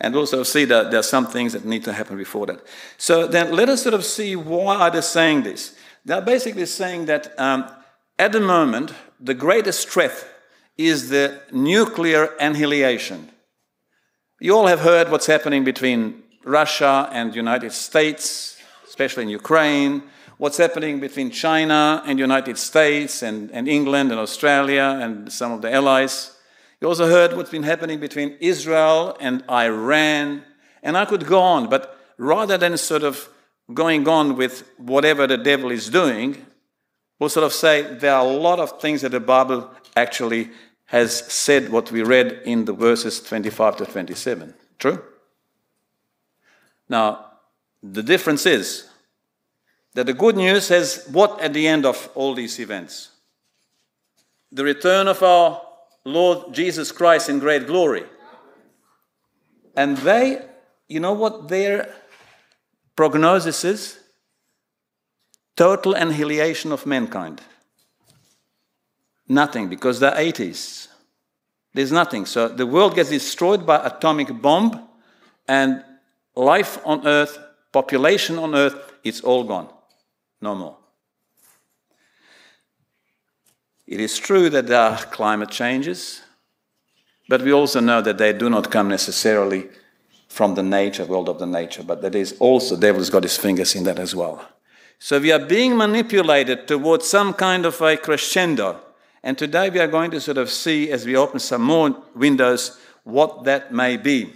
and 0.01 0.15
also 0.15 0.43
see 0.43 0.65
that 0.65 0.91
there 0.91 1.01
are 1.01 1.05
some 1.05 1.27
things 1.27 1.53
that 1.53 1.65
need 1.65 1.85
to 1.85 1.93
happen 1.93 2.17
before 2.17 2.47
that. 2.47 2.61
So 2.99 3.27
then 3.27 3.55
let 3.55 3.69
us 3.69 3.83
sort 3.83 3.95
of 3.95 4.05
see 4.05 4.37
why 4.37 4.77
are 4.77 4.91
they 4.91 5.01
saying 5.01 5.43
this. 5.43 5.75
They're 6.05 6.21
basically 6.21 6.67
saying 6.67 7.07
that 7.07 7.39
um, 7.39 7.71
at 8.19 8.33
the 8.33 8.41
moment, 8.41 8.93
the 9.19 9.35
greatest 9.35 9.89
threat 9.89 10.27
is 10.77 11.09
the 11.09 11.41
nuclear 11.51 12.35
annihilation. 12.39 13.31
You 14.41 14.55
all 14.55 14.67
have 14.67 14.81
heard 14.81 15.11
what's 15.11 15.27
happening 15.27 15.65
between 15.65 16.23
Russia 16.45 17.09
and 17.13 17.33
the 17.33 17.37
United 17.37 17.73
States, 17.73 18.59
especially 18.87 19.25
in 19.25 19.31
Ukraine, 19.31 20.03
what's 20.39 20.59
happening 20.59 21.01
between 21.01 21.31
China 21.31 22.03
and 22.07 22.19
United 22.19 22.59
States 22.59 23.23
and, 23.23 23.51
and 23.53 23.69
England 23.69 24.11
and 24.11 24.21
Australia 24.21 24.99
and 25.01 25.33
some 25.33 25.53
of 25.53 25.63
the 25.63 25.73
allies. 25.73 26.37
You 26.81 26.89
also 26.89 27.07
heard 27.07 27.35
what's 27.35 27.51
been 27.51 27.63
happening 27.63 28.01
between 28.01 28.37
Israel 28.41 29.17
and 29.21 29.43
Iran. 29.49 30.45
And 30.83 30.97
I 30.97 31.07
could 31.07 31.27
go 31.27 31.41
on, 31.41 31.69
but 31.69 31.99
rather 32.19 32.59
than 32.59 32.77
sort 32.77 33.03
of 33.03 33.29
going 33.73 34.07
on 34.09 34.37
with 34.37 34.69
whatever 34.77 35.27
the 35.27 35.39
devil 35.39 35.71
is 35.71 35.89
doing, 35.89 36.47
we'll 37.19 37.31
sort 37.31 37.47
of 37.47 37.53
say 37.53 37.83
there 37.83 38.15
are 38.15 38.25
a 38.25 38.29
lot 38.29 38.61
of 38.61 38.81
things 38.81 39.01
that 39.01 39.13
the 39.13 39.21
Bible 39.21 39.71
actually 39.97 40.51
has 40.87 41.19
said 41.33 41.71
what 41.71 41.91
we 41.91 42.03
read 42.03 42.43
in 42.45 42.65
the 42.65 42.73
verses 42.73 43.21
25 43.21 43.79
to 43.79 43.87
27. 43.87 44.55
True? 44.79 45.03
Now, 46.89 47.33
the 47.83 48.03
difference 48.03 48.47
is 48.47 48.89
that 49.97 50.05
the 50.05 50.13
good 50.13 50.37
news 50.37 50.67
says 50.67 51.09
what 51.11 51.41
at 51.41 51.55
the 51.55 51.67
end 51.67 51.87
of 51.87 52.11
all 52.15 52.35
these 52.35 52.61
events? 52.61 53.13
The 54.53 54.63
return 54.63 55.09
of 55.09 55.23
our 55.23 55.63
Lord 56.05 56.53
Jesus 56.53 56.93
Christ 56.93 57.31
in 57.31 57.39
great 57.39 57.67
glory. 57.67 58.05
And 59.75 59.97
they, 59.97 60.43
you 60.87 61.01
know 61.01 61.15
what 61.15 61.49
their 61.49 61.95
prognosis 62.95 63.65
is? 63.65 63.99
Total 65.57 65.95
annihilation 65.95 66.73
of 66.73 66.85
mankind. 66.85 67.41
Nothing, 69.27 69.69
because 69.69 69.99
they're 69.99 70.19
atheists. 70.19 70.89
There's 71.73 71.91
nothing. 71.91 72.27
So 72.27 72.49
the 72.49 72.67
world 72.67 72.95
gets 72.95 73.09
destroyed 73.09 73.65
by 73.65 73.87
atomic 73.87 74.43
bomb, 74.43 74.89
and 75.49 75.83
life 76.35 76.79
on 76.85 77.07
earth, 77.07 77.39
population 77.73 78.39
on 78.39 78.55
earth, 78.55 78.75
it's 79.03 79.23
all 79.23 79.43
gone. 79.45 79.73
No 80.47 80.55
more. 80.55 80.77
It 83.85 83.99
is 83.99 84.17
true 84.17 84.49
that 84.51 84.69
there 84.69 84.81
are 84.81 84.97
climate 84.97 85.51
changes, 85.51 86.23
but 87.29 87.43
we 87.43 87.53
also 87.53 87.81
know 87.81 88.01
that 88.01 88.19
they 88.19 88.33
do 88.33 88.49
not 88.49 88.71
come 88.71 88.89
necessarily 88.89 89.67
from 90.29 90.55
the 90.55 90.63
nature, 90.63 91.05
world 91.05 91.29
of 91.29 91.41
the 91.41 91.47
nature, 91.47 91.83
but 91.83 92.01
that 92.03 92.15
is 92.15 92.37
also, 92.39 92.77
the 92.77 92.83
devil's 92.83 93.11
got 93.11 93.25
his 93.25 93.37
fingers 93.37 93.75
in 93.75 93.83
that 93.83 93.99
as 93.99 94.15
well. 94.15 94.41
So 95.01 95.19
we 95.19 95.33
are 95.33 95.45
being 95.45 95.77
manipulated 95.77 96.69
towards 96.69 97.09
some 97.09 97.35
kind 97.35 97.67
of 97.67 97.81
a 97.81 97.97
crescendo. 97.97 98.81
And 99.25 99.37
today 99.37 99.69
we 99.69 99.81
are 99.81 99.89
going 99.89 100.13
to 100.13 100.21
sort 100.21 100.39
of 100.39 100.49
see, 100.49 100.93
as 100.93 101.05
we 101.05 101.17
open 101.17 101.41
some 101.41 101.63
more 101.63 102.05
windows, 102.15 102.79
what 103.03 103.43
that 103.43 103.73
may 103.73 103.97
be. 103.97 104.33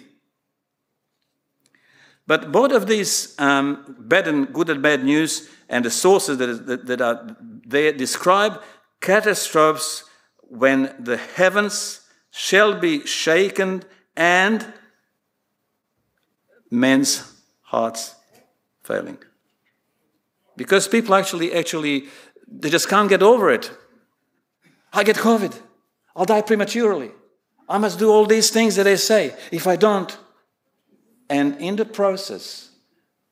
But 2.30 2.52
both 2.52 2.70
of 2.70 2.86
these 2.86 3.34
um, 3.40 3.96
bad 3.98 4.28
and 4.28 4.52
good 4.52 4.70
and 4.70 4.80
bad 4.80 5.02
news 5.02 5.48
and 5.68 5.84
the 5.84 5.90
sources 5.90 6.38
that, 6.38 6.64
that, 6.64 6.86
that 6.86 7.00
are 7.00 7.36
there 7.66 7.92
describe 7.92 8.62
catastrophes 9.00 10.04
when 10.42 10.94
the 11.00 11.16
heavens 11.16 12.06
shall 12.30 12.78
be 12.78 13.04
shaken 13.04 13.82
and 14.16 14.64
men's 16.70 17.32
hearts 17.62 18.14
failing. 18.84 19.18
Because 20.56 20.86
people 20.86 21.16
actually, 21.16 21.52
actually, 21.52 22.04
they 22.46 22.70
just 22.70 22.88
can't 22.88 23.08
get 23.08 23.24
over 23.24 23.50
it. 23.50 23.72
I 24.92 25.02
get 25.02 25.16
COVID. 25.16 25.60
I'll 26.14 26.26
die 26.26 26.42
prematurely. 26.42 27.10
I 27.68 27.78
must 27.78 27.98
do 27.98 28.08
all 28.08 28.24
these 28.24 28.50
things 28.50 28.76
that 28.76 28.84
they 28.84 28.98
say. 28.98 29.34
If 29.50 29.66
I 29.66 29.74
don't, 29.74 30.16
and 31.30 31.56
in 31.60 31.76
the 31.76 31.84
process, 31.84 32.70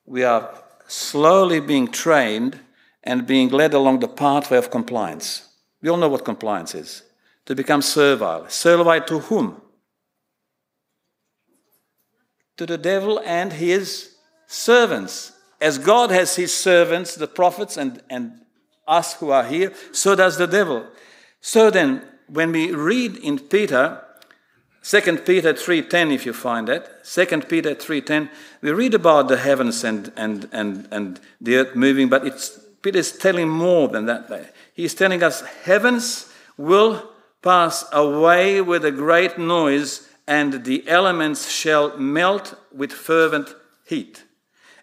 we 0.07 0.23
are 0.23 0.55
slowly 0.87 1.59
being 1.59 1.89
trained 1.89 2.61
and 3.03 3.27
being 3.27 3.49
led 3.49 3.75
along 3.75 3.99
the 3.99 4.09
pathway 4.09 4.57
of 4.57 4.71
compliance. 4.71 5.49
We 5.83 5.91
all 5.91 5.97
know 5.97 6.09
what 6.09 6.25
compliance 6.25 6.75
is 6.77 7.03
to 7.47 7.57
become 7.57 7.83
servile. 7.83 8.49
Servile 8.49 9.05
to 9.07 9.19
whom? 9.19 9.61
To 12.57 12.67
the 12.67 12.79
devil 12.79 13.21
and 13.25 13.53
his 13.53 14.15
servants. 14.47 15.33
As 15.61 15.79
God 15.79 16.11
has 16.13 16.37
his 16.37 16.55
servants, 16.55 17.17
the 17.17 17.27
prophets, 17.27 17.77
and, 17.77 18.01
and 18.09 18.43
us 18.87 19.15
who 19.15 19.31
are 19.31 19.45
here, 19.45 19.73
so 19.91 20.15
does 20.15 20.39
the 20.39 20.47
devil. 20.47 20.87
So 21.41 21.71
then, 21.71 22.03
when 22.29 22.53
we 22.53 22.73
read 22.73 23.17
in 23.17 23.41
Peter, 23.41 24.05
2 24.89 25.19
Peter 25.19 25.53
3.10, 25.53 26.15
if 26.15 26.25
you 26.25 26.33
find 26.33 26.67
that, 26.69 27.05
2 27.05 27.27
Peter 27.43 27.75
3.10, 27.75 28.31
we 28.63 28.71
read 28.71 28.95
about 28.95 29.29
the 29.29 29.37
heavens 29.37 29.85
and, 29.85 30.11
and, 30.17 30.49
and, 30.51 30.89
and 30.91 31.21
the 31.43 31.57
earth 31.57 31.77
moving, 31.77 32.09
but 32.09 32.27
it's, 32.27 32.59
Peter 32.81 32.99
is 32.99 33.13
telling 33.13 33.51
more 33.51 33.89
than 33.89 34.07
that. 34.07 34.55
He's 34.73 34.95
telling 34.95 35.23
us 35.23 35.43
heavens 35.43 36.33
will 36.57 37.11
pass 37.43 37.85
away 37.93 38.63
with 38.63 38.83
a 38.83 38.91
great 38.91 39.37
noise, 39.37 40.09
and 40.27 40.65
the 40.65 40.89
elements 40.89 41.51
shall 41.51 41.95
melt 41.99 42.55
with 42.73 42.91
fervent 42.91 43.55
heat. 43.85 44.25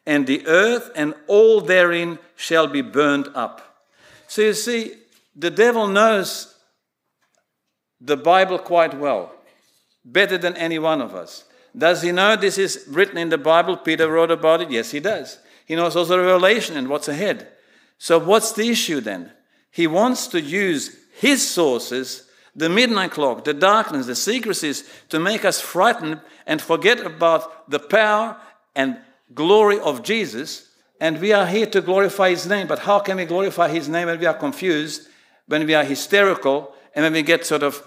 And 0.05 0.27
the 0.27 0.45
earth 0.45 0.91
and 0.95 1.15
all 1.25 1.61
therein 1.61 2.19
shall 2.35 2.67
be 2.67 2.81
burned 2.81 3.29
up. 3.33 3.87
So 4.27 4.43
you 4.43 4.53
see, 4.53 4.97
the 5.35 5.49
devil 5.49 5.87
knows 5.87 6.53
the 7.99 8.17
Bible 8.17 8.59
quite 8.59 8.93
well, 8.93 9.34
better 10.05 10.37
than 10.37 10.55
any 10.55 10.79
one 10.79 11.01
of 11.01 11.13
us. 11.13 11.43
Does 11.77 12.01
he 12.01 12.11
know 12.11 12.35
this 12.35 12.57
is 12.57 12.85
written 12.87 13.17
in 13.17 13.29
the 13.29 13.37
Bible? 13.37 13.75
Peter 13.75 14.09
wrote 14.09 14.31
about 14.31 14.61
it. 14.61 14.71
Yes, 14.71 14.91
he 14.91 14.99
does. 14.99 15.39
He 15.65 15.75
knows 15.75 15.95
also 15.95 16.17
Revelation 16.17 16.77
and 16.77 16.87
what's 16.87 17.07
ahead. 17.07 17.49
So, 17.97 18.19
what's 18.19 18.53
the 18.53 18.69
issue 18.69 19.01
then? 19.01 19.31
He 19.71 19.87
wants 19.87 20.27
to 20.27 20.39
use 20.39 20.95
his 21.17 21.45
sources, 21.45 22.29
the 22.55 22.69
midnight 22.69 23.11
clock, 23.11 23.43
the 23.43 23.53
darkness, 23.53 24.05
the 24.05 24.15
secrecies, 24.15 24.89
to 25.09 25.19
make 25.19 25.43
us 25.43 25.59
frightened 25.59 26.21
and 26.45 26.61
forget 26.61 26.99
about 26.99 27.69
the 27.69 27.79
power 27.79 28.37
and 28.75 28.97
glory 29.33 29.79
of 29.79 30.03
Jesus 30.03 30.69
And 30.99 31.19
we 31.19 31.33
are 31.33 31.45
here 31.45 31.65
to 31.67 31.81
glorify 31.81 32.29
His 32.29 32.47
name. 32.47 32.67
But 32.67 32.79
how 32.79 32.99
can 32.99 33.17
we 33.17 33.25
glorify 33.25 33.69
His 33.69 33.89
name 33.89 34.07
when 34.07 34.19
we 34.19 34.25
are 34.25 34.33
confused, 34.33 35.07
when 35.47 35.65
we 35.65 35.73
are 35.73 35.83
hysterical, 35.83 36.73
and 36.93 37.03
when 37.03 37.13
we 37.13 37.21
get 37.21 37.45
sort 37.45 37.63
of 37.63 37.85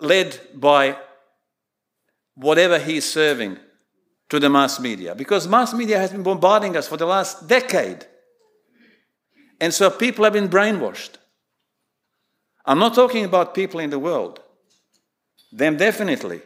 led 0.00 0.38
by 0.54 0.96
whatever 2.34 2.78
He's 2.78 3.04
serving 3.04 3.58
to 4.28 4.38
the 4.38 4.50
mass 4.50 4.80
media? 4.80 5.14
Because 5.14 5.48
mass 5.48 5.72
media 5.72 5.98
has 5.98 6.10
been 6.10 6.22
bombarding 6.22 6.76
us 6.76 6.88
for 6.88 6.96
the 6.96 7.06
last 7.06 7.48
decade. 7.48 8.06
And 9.60 9.72
so 9.72 9.90
people 9.90 10.24
have 10.24 10.32
been 10.32 10.48
brainwashed. 10.48 11.16
I'm 12.64 12.78
not 12.78 12.94
talking 12.94 13.24
about 13.24 13.54
people 13.54 13.80
in 13.80 13.90
the 13.90 13.98
world, 13.98 14.40
them 15.52 15.76
definitely, 15.76 16.42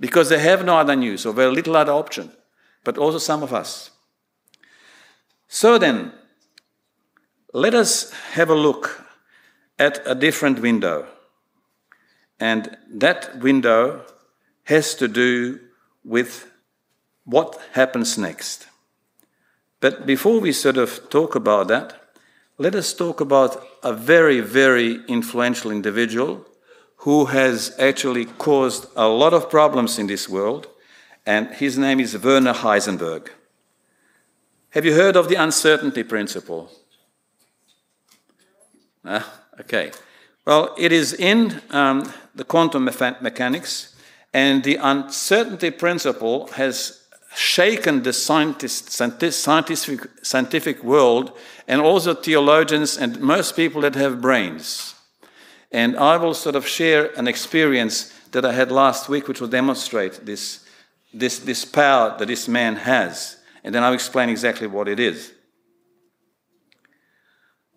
because 0.00 0.28
they 0.28 0.40
have 0.40 0.64
no 0.64 0.78
other 0.78 0.96
news 0.96 1.24
or 1.24 1.32
very 1.32 1.52
little 1.52 1.76
other 1.76 1.92
option, 1.92 2.32
but 2.82 2.98
also 2.98 3.18
some 3.18 3.42
of 3.44 3.54
us. 3.54 3.90
So 5.46 5.78
then, 5.78 6.12
let 7.54 7.74
us 7.74 8.10
have 8.32 8.50
a 8.50 8.54
look 8.54 9.06
at 9.78 10.00
a 10.04 10.14
different 10.14 10.60
window. 10.60 11.06
And 12.42 12.76
that 12.90 13.38
window 13.38 14.00
has 14.64 14.96
to 14.96 15.06
do 15.06 15.60
with 16.02 16.50
what 17.24 17.56
happens 17.74 18.18
next. 18.18 18.66
But 19.78 20.06
before 20.06 20.40
we 20.40 20.50
sort 20.50 20.76
of 20.76 21.08
talk 21.08 21.36
about 21.36 21.68
that, 21.68 21.94
let 22.58 22.74
us 22.74 22.94
talk 22.94 23.20
about 23.20 23.64
a 23.84 23.92
very, 23.92 24.40
very 24.40 25.04
influential 25.06 25.70
individual 25.70 26.44
who 27.04 27.26
has 27.26 27.76
actually 27.78 28.24
caused 28.24 28.86
a 28.96 29.06
lot 29.06 29.32
of 29.32 29.48
problems 29.48 29.96
in 29.96 30.08
this 30.08 30.28
world, 30.28 30.66
and 31.24 31.46
his 31.54 31.78
name 31.78 32.00
is 32.00 32.18
Werner 32.18 32.54
Heisenberg. 32.54 33.28
Have 34.70 34.84
you 34.84 34.94
heard 34.94 35.14
of 35.14 35.28
the 35.28 35.36
uncertainty 35.36 36.02
principle? 36.02 36.72
Ah, 39.04 39.32
okay. 39.60 39.92
Well, 40.44 40.74
it 40.76 40.92
is 40.92 41.12
in 41.12 41.62
um, 41.70 42.12
the 42.34 42.44
quantum 42.44 42.84
mechanics, 42.84 43.94
and 44.34 44.64
the 44.64 44.76
uncertainty 44.76 45.70
principle 45.70 46.48
has 46.48 47.00
shaken 47.34 48.02
the 48.02 48.12
scientific, 48.12 50.10
scientific 50.22 50.84
world 50.84 51.32
and 51.66 51.80
also 51.80 52.14
theologians 52.14 52.98
and 52.98 53.20
most 53.20 53.56
people 53.56 53.80
that 53.82 53.94
have 53.94 54.20
brains. 54.20 54.94
And 55.70 55.96
I 55.96 56.18
will 56.18 56.34
sort 56.34 56.56
of 56.56 56.66
share 56.66 57.06
an 57.18 57.26
experience 57.26 58.12
that 58.32 58.44
I 58.44 58.52
had 58.52 58.70
last 58.70 59.08
week, 59.08 59.28
which 59.28 59.40
will 59.40 59.48
demonstrate 59.48 60.26
this, 60.26 60.66
this, 61.14 61.38
this 61.38 61.64
power 61.64 62.14
that 62.18 62.28
this 62.28 62.48
man 62.48 62.76
has 62.76 63.38
and 63.64 63.74
then 63.74 63.82
I'll 63.82 63.92
explain 63.92 64.28
exactly 64.28 64.66
what 64.66 64.88
it 64.88 64.98
is. 64.98 65.32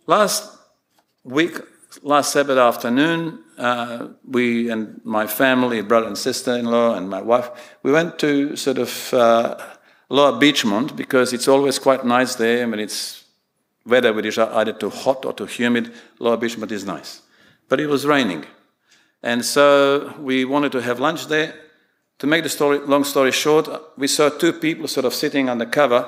Last 0.07 0.57
week, 1.23 1.57
last 2.03 2.31
Sabbath 2.31 2.57
afternoon, 2.57 3.39
uh, 3.57 4.07
we 4.27 4.69
and 4.69 5.01
my 5.03 5.27
family, 5.27 5.81
brother 5.81 6.07
and 6.07 6.17
sister-in-law, 6.17 6.95
and 6.95 7.09
my 7.09 7.21
wife, 7.21 7.49
we 7.83 7.91
went 7.91 8.19
to 8.19 8.55
sort 8.55 8.77
of 8.77 9.13
uh, 9.13 9.57
Lower 10.09 10.39
Beechmont 10.39 10.95
because 10.95 11.33
it's 11.33 11.47
always 11.47 11.79
quite 11.79 12.05
nice 12.05 12.35
there. 12.35 12.63
And 12.63 12.71
when 12.71 12.79
it's 12.79 13.25
weather 13.85 14.13
which 14.13 14.25
is 14.25 14.37
either 14.37 14.73
too 14.73 14.89
hot 14.89 15.25
or 15.25 15.33
too 15.33 15.45
humid. 15.45 15.93
Lower 16.19 16.37
Beechmont 16.37 16.71
is 16.71 16.85
nice, 16.85 17.21
but 17.69 17.79
it 17.79 17.87
was 17.87 18.05
raining, 18.05 18.45
and 19.21 19.45
so 19.45 20.13
we 20.19 20.45
wanted 20.45 20.71
to 20.73 20.81
have 20.81 20.99
lunch 20.99 21.27
there. 21.27 21.53
To 22.19 22.27
make 22.27 22.43
the 22.43 22.49
story, 22.49 22.79
long 22.79 23.03
story 23.03 23.31
short, 23.31 23.67
we 23.97 24.07
saw 24.07 24.29
two 24.29 24.53
people 24.53 24.87
sort 24.87 25.05
of 25.05 25.13
sitting 25.13 25.49
under 25.49 25.65
cover, 25.65 26.07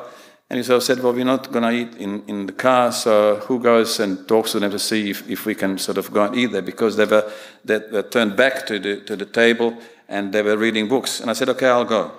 and 0.50 0.58
he 0.58 0.64
sort 0.64 0.84
said, 0.84 1.00
Well, 1.04 1.14
we're 1.14 1.26
not 1.26 1.52
going 1.52 1.64
to 1.64 1.72
eat 1.72 1.96
in, 1.98 2.24
in 2.28 2.46
the 2.46 2.54
car, 2.54 2.92
so 2.92 3.36
who 3.48 3.60
goes 3.60 4.00
and 4.00 4.28
talks 4.28 4.54
to 4.54 4.60
them 4.60 4.72
to 4.72 4.80
see 4.80 5.10
if, 5.10 5.30
if 5.30 5.46
we 5.46 5.54
can 5.56 5.78
sort 5.78 5.98
of 5.98 6.12
go 6.14 6.24
and 6.24 6.36
eat 6.36 6.52
there? 6.52 6.62
Because 6.62 6.96
they 6.96 7.06
were, 7.06 7.30
they 7.66 7.80
were 7.92 8.04
turned 8.04 8.38
back 8.38 8.66
to 8.68 8.80
the, 8.80 9.02
to 9.02 9.16
the 9.16 9.26
table 9.26 9.78
and 10.08 10.34
they 10.34 10.42
were 10.42 10.56
reading 10.56 10.88
books. 10.88 11.20
And 11.20 11.30
I 11.30 11.34
said, 11.34 11.50
Okay, 11.50 11.68
I'll 11.68 11.84
go. 11.84 12.12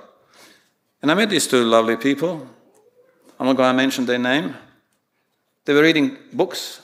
And 1.00 1.10
I 1.10 1.14
met 1.14 1.30
these 1.30 1.46
two 1.46 1.64
lovely 1.64 1.96
people. 1.96 2.46
I'm 3.40 3.46
not 3.46 3.56
going 3.56 3.70
to 3.70 3.76
mention 3.76 4.04
their 4.04 4.18
name. 4.18 4.54
They 5.64 5.72
were 5.72 5.82
reading 5.82 6.18
books. 6.32 6.82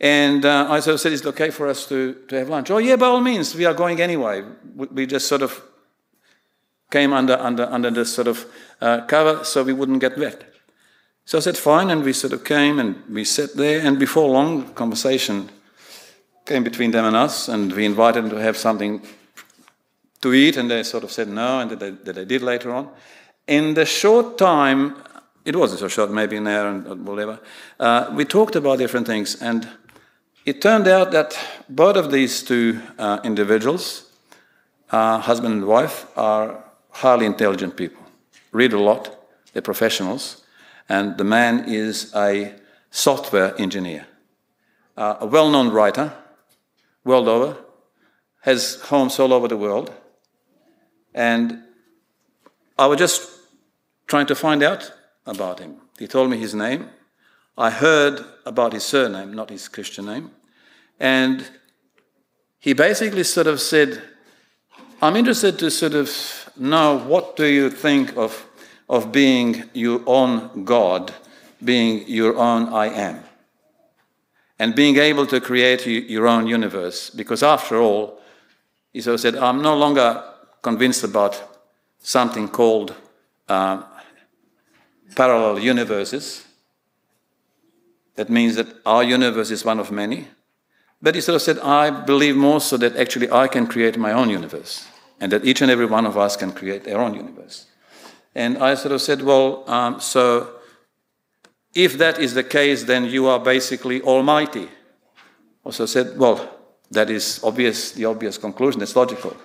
And 0.00 0.44
uh, 0.44 0.66
I 0.68 0.80
said, 0.80 0.94
Is 0.94 1.22
it 1.22 1.26
okay 1.26 1.48
for 1.48 1.68
us 1.68 1.88
to, 1.88 2.14
to 2.28 2.36
have 2.36 2.50
lunch? 2.50 2.70
Oh, 2.70 2.78
yeah, 2.78 2.96
by 2.96 3.06
all 3.06 3.22
means, 3.22 3.54
we 3.54 3.64
are 3.64 3.74
going 3.74 4.02
anyway. 4.02 4.44
We 4.74 5.06
just 5.06 5.26
sort 5.26 5.40
of 5.40 5.62
came 6.90 7.12
under, 7.12 7.36
under, 7.38 7.64
under 7.66 7.90
this 7.90 8.14
sort 8.14 8.28
of 8.28 8.46
uh, 8.80 9.02
cover 9.06 9.44
so 9.44 9.62
we 9.62 9.72
wouldn't 9.72 10.00
get 10.00 10.16
wet. 10.18 10.44
So 11.24 11.38
I 11.38 11.40
said, 11.42 11.58
fine, 11.58 11.90
and 11.90 12.02
we 12.04 12.14
sort 12.14 12.32
of 12.32 12.44
came 12.44 12.78
and 12.78 13.02
we 13.10 13.24
sat 13.24 13.54
there, 13.54 13.86
and 13.86 13.98
before 13.98 14.30
long, 14.30 14.72
conversation 14.72 15.50
came 16.46 16.64
between 16.64 16.90
them 16.90 17.04
and 17.04 17.14
us, 17.14 17.48
and 17.48 17.70
we 17.72 17.84
invited 17.84 18.24
them 18.24 18.30
to 18.30 18.40
have 18.40 18.56
something 18.56 19.02
to 20.22 20.32
eat, 20.32 20.56
and 20.56 20.70
they 20.70 20.82
sort 20.82 21.04
of 21.04 21.12
said 21.12 21.28
no, 21.28 21.60
and 21.60 21.70
that 21.70 21.80
they, 21.80 21.90
that 21.90 22.14
they 22.14 22.24
did 22.24 22.40
later 22.40 22.72
on. 22.72 22.88
In 23.46 23.74
the 23.74 23.84
short 23.84 24.38
time, 24.38 24.96
it 25.44 25.54
wasn't 25.54 25.80
so 25.80 25.88
short, 25.88 26.10
maybe 26.10 26.36
an 26.38 26.46
hour 26.46 26.68
and 26.68 27.06
whatever, 27.06 27.38
uh, 27.78 28.10
we 28.14 28.24
talked 28.24 28.56
about 28.56 28.78
different 28.78 29.06
things, 29.06 29.42
and 29.42 29.68
it 30.46 30.62
turned 30.62 30.88
out 30.88 31.10
that 31.12 31.38
both 31.68 31.96
of 31.96 32.10
these 32.10 32.42
two 32.42 32.80
uh, 32.98 33.20
individuals, 33.22 34.10
uh, 34.90 35.18
husband 35.18 35.52
and 35.52 35.66
wife, 35.66 36.06
are 36.16 36.64
highly 36.98 37.26
intelligent 37.26 37.76
people, 37.76 38.02
read 38.52 38.72
a 38.72 38.78
lot, 38.78 39.14
they're 39.52 39.62
professionals, 39.62 40.44
and 40.88 41.16
the 41.16 41.24
man 41.24 41.64
is 41.68 42.12
a 42.14 42.54
software 42.90 43.54
engineer, 43.60 44.06
uh, 44.96 45.16
a 45.20 45.26
well 45.26 45.50
known 45.50 45.70
writer, 45.70 46.12
world 47.04 47.28
over, 47.28 47.56
has 48.40 48.80
homes 48.82 49.18
all 49.18 49.32
over 49.32 49.48
the 49.48 49.56
world. 49.56 49.92
And 51.14 51.62
I 52.78 52.86
was 52.86 52.98
just 52.98 53.28
trying 54.06 54.26
to 54.26 54.34
find 54.34 54.62
out 54.62 54.92
about 55.26 55.58
him. 55.58 55.76
He 55.98 56.06
told 56.06 56.30
me 56.30 56.38
his 56.38 56.54
name. 56.54 56.88
I 57.56 57.70
heard 57.70 58.24
about 58.46 58.72
his 58.72 58.84
surname, 58.84 59.34
not 59.34 59.50
his 59.50 59.68
Christian 59.68 60.06
name. 60.06 60.30
And 61.00 61.48
he 62.58 62.72
basically 62.72 63.24
sort 63.24 63.46
of 63.46 63.60
said, 63.60 64.02
I'm 65.02 65.16
interested 65.16 65.58
to 65.58 65.70
sort 65.70 65.94
of 65.94 66.47
now, 66.58 66.96
what 66.96 67.36
do 67.36 67.46
you 67.46 67.70
think 67.70 68.16
of, 68.16 68.46
of 68.88 69.12
being 69.12 69.64
your 69.72 70.02
own 70.06 70.64
God, 70.64 71.12
being 71.62 72.06
your 72.08 72.36
own 72.36 72.72
I 72.72 72.86
am? 72.86 73.22
And 74.58 74.74
being 74.74 74.96
able 74.96 75.26
to 75.26 75.40
create 75.40 75.86
your 75.86 76.26
own 76.26 76.48
universe. 76.48 77.10
Because 77.10 77.42
after 77.42 77.78
all, 77.78 78.20
sort 79.02 79.14
said, 79.20 79.36
I'm 79.36 79.62
no 79.62 79.76
longer 79.76 80.22
convinced 80.62 81.04
about 81.04 81.60
something 82.00 82.48
called 82.48 82.94
uh, 83.48 83.82
parallel 85.14 85.60
universes. 85.60 86.44
That 88.16 88.28
means 88.28 88.56
that 88.56 88.66
our 88.84 89.04
universe 89.04 89.52
is 89.52 89.64
one 89.64 89.78
of 89.78 89.92
many. 89.92 90.26
But 91.00 91.14
he 91.14 91.20
sort 91.20 91.36
of 91.36 91.42
said, 91.42 91.60
I 91.60 91.90
believe 91.90 92.34
more 92.34 92.60
so 92.60 92.76
that 92.78 92.96
actually 92.96 93.30
I 93.30 93.46
can 93.46 93.68
create 93.68 93.96
my 93.96 94.10
own 94.10 94.28
universe 94.28 94.88
and 95.20 95.32
that 95.32 95.44
each 95.44 95.62
and 95.62 95.70
every 95.70 95.86
one 95.86 96.06
of 96.06 96.16
us 96.16 96.36
can 96.36 96.52
create 96.52 96.86
our 96.88 97.00
own 97.00 97.14
universe. 97.14 97.66
And 98.34 98.58
I 98.58 98.74
sort 98.74 98.92
of 98.92 99.02
said, 99.02 99.22
well, 99.22 99.68
um, 99.68 100.00
so 100.00 100.54
if 101.74 101.98
that 101.98 102.18
is 102.18 102.34
the 102.34 102.44
case, 102.44 102.84
then 102.84 103.04
you 103.04 103.26
are 103.26 103.40
basically 103.40 104.00
almighty. 104.02 104.68
Also 105.64 105.86
said, 105.86 106.18
well, 106.18 106.56
that 106.90 107.10
is 107.10 107.40
obvious, 107.42 107.92
the 107.92 108.04
obvious 108.04 108.38
conclusion, 108.38 108.80
it's 108.82 108.96
logical. 108.96 109.36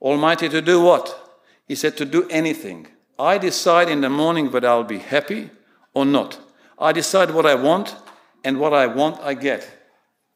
Almighty 0.00 0.48
to 0.48 0.60
do 0.60 0.82
what? 0.82 1.40
He 1.66 1.74
said, 1.74 1.96
to 1.96 2.04
do 2.04 2.28
anything. 2.28 2.86
I 3.18 3.38
decide 3.38 3.88
in 3.88 4.02
the 4.02 4.10
morning 4.10 4.50
whether 4.50 4.68
I'll 4.68 4.84
be 4.84 4.98
happy 4.98 5.50
or 5.94 6.04
not. 6.04 6.38
I 6.78 6.92
decide 6.92 7.30
what 7.30 7.46
I 7.46 7.54
want, 7.54 7.96
and 8.44 8.60
what 8.60 8.72
I 8.72 8.86
want, 8.86 9.18
I 9.22 9.34
get. 9.34 9.68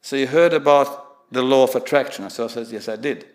So 0.01 0.17
you 0.17 0.27
heard 0.27 0.53
about 0.53 1.31
the 1.31 1.41
law 1.41 1.63
of 1.63 1.75
attraction. 1.75 2.29
So 2.29 2.43
I 2.45 2.47
said, 2.47 2.67
yes, 2.67 2.89
I 2.89 2.97
did. 2.97 3.25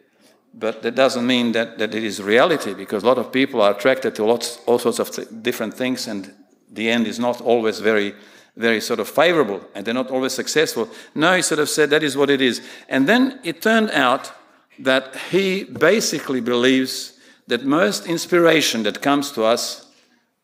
But 0.58 0.82
that 0.82 0.94
doesn't 0.94 1.26
mean 1.26 1.52
that, 1.52 1.78
that 1.78 1.94
it 1.94 2.02
is 2.02 2.22
reality 2.22 2.72
because 2.72 3.02
a 3.02 3.06
lot 3.06 3.18
of 3.18 3.30
people 3.30 3.60
are 3.60 3.72
attracted 3.72 4.14
to 4.14 4.24
lots, 4.24 4.58
all 4.64 4.78
sorts 4.78 4.98
of 4.98 5.10
th- 5.10 5.28
different 5.42 5.74
things 5.74 6.08
and 6.08 6.32
the 6.70 6.88
end 6.88 7.06
is 7.06 7.18
not 7.18 7.42
always 7.42 7.80
very, 7.80 8.14
very 8.56 8.80
sort 8.80 8.98
of 8.98 9.08
favorable 9.08 9.60
and 9.74 9.84
they're 9.84 9.92
not 9.92 10.10
always 10.10 10.32
successful. 10.32 10.88
No, 11.14 11.36
he 11.36 11.42
sort 11.42 11.60
of 11.60 11.68
said 11.68 11.90
that 11.90 12.02
is 12.02 12.16
what 12.16 12.30
it 12.30 12.40
is. 12.40 12.62
And 12.88 13.06
then 13.06 13.38
it 13.44 13.60
turned 13.60 13.90
out 13.90 14.32
that 14.78 15.14
he 15.30 15.64
basically 15.64 16.40
believes 16.40 17.18
that 17.48 17.64
most 17.64 18.06
inspiration 18.06 18.82
that 18.84 19.02
comes 19.02 19.30
to 19.32 19.44
us 19.44 19.86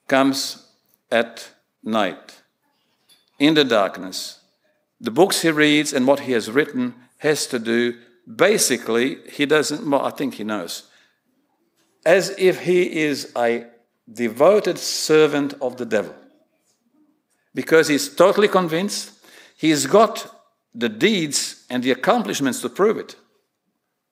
comes 0.09 0.68
at 1.11 1.51
night, 1.83 2.42
in 3.38 3.55
the 3.55 3.64
darkness. 3.64 4.40
The 5.01 5.11
books 5.11 5.40
he 5.40 5.51
reads 5.51 5.92
and 5.92 6.07
what 6.07 6.20
he 6.20 6.33
has 6.33 6.51
written 6.51 6.94
has 7.18 7.46
to 7.46 7.59
do 7.59 7.96
basically, 8.27 9.19
he 9.31 9.47
doesn't, 9.47 9.89
well, 9.89 10.05
I 10.05 10.11
think 10.11 10.35
he 10.35 10.45
knows, 10.45 10.85
as 12.05 12.35
if 12.39 12.63
he 12.63 13.01
is 13.01 13.33
a 13.37 13.67
devoted 14.13 14.79
servant 14.79 15.55
of 15.61 15.77
the 15.77 15.87
devil. 15.87 16.15
because 17.55 17.89
he's 17.89 18.15
totally 18.15 18.49
convinced. 18.49 19.13
He's 19.57 19.87
got 19.87 20.27
the 20.75 20.89
deeds 20.89 21.67
and 21.69 21.83
the 21.83 21.91
accomplishments 21.91 22.61
to 22.63 22.69
prove 22.69 22.97
it 22.97 23.17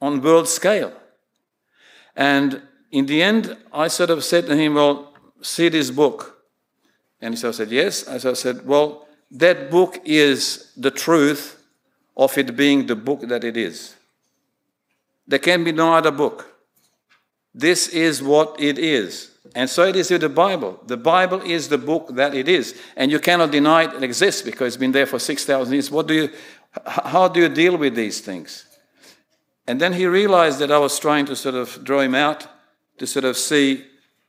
on 0.01 0.21
world 0.21 0.49
scale. 0.49 0.93
And 2.15 2.63
in 2.91 3.07
the 3.07 3.23
end, 3.23 3.57
I 3.73 3.89
sort 3.89 4.11
of 4.11 4.25
said 4.25 4.47
to 4.47 4.57
him, 4.57 4.75
Well, 4.75 5.15
see 5.41 5.69
this 5.69 5.91
book. 5.91 6.43
And 7.21 7.35
he 7.35 7.39
sort 7.39 7.51
of 7.51 7.55
said, 7.57 7.71
Yes. 7.71 8.03
As 8.03 8.27
I 8.27 8.35
said, 8.35 8.67
Well, 8.67 9.07
that 9.31 9.71
book 9.71 10.01
is 10.05 10.73
the 10.77 10.91
truth 10.91 11.63
of 12.17 12.37
it 12.37 12.57
being 12.57 12.87
the 12.87 12.97
book 12.97 13.21
that 13.23 13.45
it 13.45 13.57
is. 13.57 13.95
There 15.27 15.39
can 15.39 15.65
be 15.65 15.73
no 15.73 15.95
other 15.95 16.11
book. 16.11 16.47
This 17.55 17.89
is 17.89 18.23
what 18.23 18.61
it 18.61 18.79
is. 18.79 19.31
And 19.55 19.69
so 19.69 19.85
it 19.85 19.97
is 19.97 20.11
with 20.11 20.21
the 20.21 20.29
Bible. 20.29 20.81
The 20.87 20.97
Bible 20.97 21.41
is 21.41 21.69
the 21.69 21.79
book 21.79 22.15
that 22.15 22.35
it 22.35 22.49
is. 22.49 22.81
And 22.97 23.11
you 23.11 23.19
cannot 23.19 23.51
deny 23.51 23.85
it 23.85 24.03
exists 24.03 24.43
because 24.43 24.69
it's 24.69 24.77
been 24.77 24.93
there 24.93 25.07
for 25.07 25.19
6,000 25.19 25.73
years. 25.73 25.91
What 25.91 26.07
do 26.07 26.15
you, 26.15 26.31
how 26.87 27.29
do 27.29 27.41
you 27.41 27.49
deal 27.49 27.77
with 27.77 27.95
these 27.95 28.21
things? 28.21 28.67
And 29.67 29.81
then 29.81 29.93
he 29.93 30.07
realized 30.07 30.59
that 30.61 30.71
I 30.71 30.79
was 30.79 30.99
trying 30.99 31.27
to 31.27 31.37
sort 31.37 31.55
of 31.55 31.85
draw 31.85 32.01
him 32.01 32.15
out 32.15 32.47
to 32.99 33.07
sort 33.07 33.25
of 33.25 33.37
see 33.37 33.85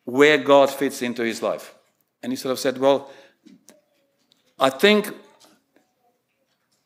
where 0.06 0.38
God 0.38 0.70
fits 0.70 1.02
into 1.02 1.24
his 1.24 1.42
life. 1.42 1.76
And 2.24 2.32
he 2.32 2.36
sort 2.36 2.52
of 2.52 2.60
said, 2.60 2.78
Well, 2.78 3.12
I 4.60 4.70
think 4.70 5.14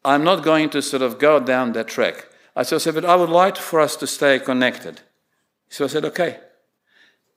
I'm 0.04 0.24
not 0.24 0.44
going 0.44 0.70
to 0.72 0.82
sort 0.82 1.02
of 1.02 1.20
go 1.20 1.40
down 1.40 1.74
that 1.74 1.88
track. 1.88 2.28
I 2.56 2.64
said, 2.64 2.96
But 2.96 3.06
I 3.06 3.16
would 3.16 3.30
like 3.30 3.58
for 3.58 3.80
us 3.80 3.96
to 3.98 4.08
stay 4.08 4.40
connected. 4.40 5.02
So 5.70 5.86
I 5.86 5.88
said, 5.88 6.06
Okay. 6.06 6.40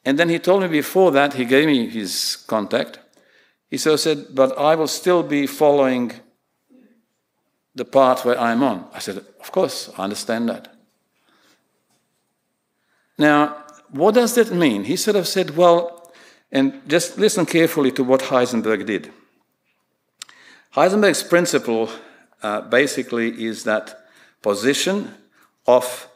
And 0.05 0.19
then 0.19 0.29
he 0.29 0.39
told 0.39 0.63
me 0.63 0.69
before 0.69 1.11
that, 1.11 1.35
he 1.35 1.45
gave 1.45 1.67
me 1.67 1.89
his 1.89 2.37
contact. 2.47 3.01
He 3.69 3.77
so 3.77 3.97
said, 3.97 4.35
But 4.35 4.57
I 4.57 4.75
will 4.75 4.89
still 4.89 5.23
be 5.23 5.47
following 5.47 6.13
the 7.75 7.85
path 7.85 8.25
where 8.25 8.41
I'm 8.41 8.63
on. 8.63 8.87
I 8.95 9.01
said, 9.01 9.25
Of 9.41 9.53
course, 9.53 9.91
I 9.99 10.05
understand 10.05 10.49
that. 10.49 10.75
Now, 13.19 13.65
what 13.91 14.15
does 14.15 14.35
that 14.37 14.53
mean? 14.53 14.85
He 14.85 14.97
sort 14.97 15.17
of 15.17 15.27
said, 15.27 15.57
Well, 15.57 16.13
and 16.51 16.81
just 16.89 17.19
listen 17.19 17.45
carefully 17.45 17.91
to 17.93 18.05
what 18.05 18.21
Heisenberg 18.21 18.87
did. 18.87 19.13
Heisenberg's 20.75 21.23
principle 21.23 21.91
uh, 22.43 22.63
basically 22.63 23.45
is 23.45 23.65
that 23.65 24.08
position 24.43 25.15
of 25.67 26.09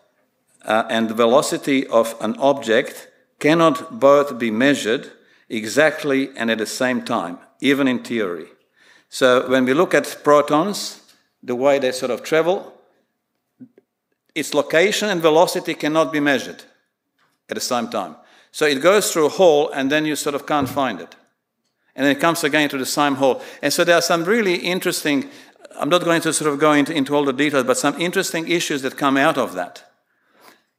uh, 0.65 0.85
and 0.89 1.09
the 1.09 1.15
velocity 1.15 1.87
of 1.89 2.15
an 2.21 2.37
object 2.39 3.09
cannot 3.41 3.99
both 3.99 4.39
be 4.39 4.51
measured 4.51 5.11
exactly 5.49 6.31
and 6.37 6.51
at 6.51 6.59
the 6.59 6.67
same 6.67 7.03
time, 7.03 7.39
even 7.61 7.89
in 7.89 8.03
theory. 8.03 8.47
So 9.09 9.49
when 9.49 9.65
we 9.65 9.75
look 9.75 9.95
at 9.95 10.21
protons, 10.23 11.01
the 11.43 11.57
way 11.57 11.79
they 11.79 11.93
sort 11.93 12.11
of 12.13 12.23
travel, 12.23 12.73
its 14.35 14.55
location 14.55 15.09
and 15.09 15.21
velocity 15.21 15.75
cannot 15.75 16.13
be 16.13 16.21
measured 16.21 16.63
at 17.51 17.55
the 17.55 17.61
same 17.61 17.89
time. 17.89 18.17
So 18.51 18.67
it 18.67 18.81
goes 18.81 19.13
through 19.13 19.27
a 19.27 19.31
hole 19.31 19.71
and 19.71 19.91
then 19.91 20.07
you 20.07 20.17
sort 20.17 20.35
of 20.35 20.47
can't 20.47 20.69
find 20.69 21.01
it. 21.01 21.15
And 21.95 22.07
then 22.07 22.17
it 22.17 22.21
comes 22.21 22.43
again 22.45 22.69
to 22.71 22.79
the 22.79 22.87
same 22.87 23.17
hole. 23.17 23.43
And 23.61 23.73
so 23.73 23.85
there 23.85 23.97
are 23.97 24.03
some 24.03 24.25
really 24.25 24.57
interesting, 24.57 25.29
I'm 25.79 25.89
not 25.89 26.05
going 26.05 26.21
to 26.23 26.33
sort 26.33 26.53
of 26.53 26.59
go 26.59 26.73
into, 26.73 26.93
into 26.93 27.15
all 27.15 27.25
the 27.25 27.33
details, 27.33 27.65
but 27.65 27.77
some 27.77 28.01
interesting 28.01 28.49
issues 28.49 28.83
that 28.83 28.97
come 28.97 29.17
out 29.17 29.39
of 29.39 29.55
that. 29.55 29.85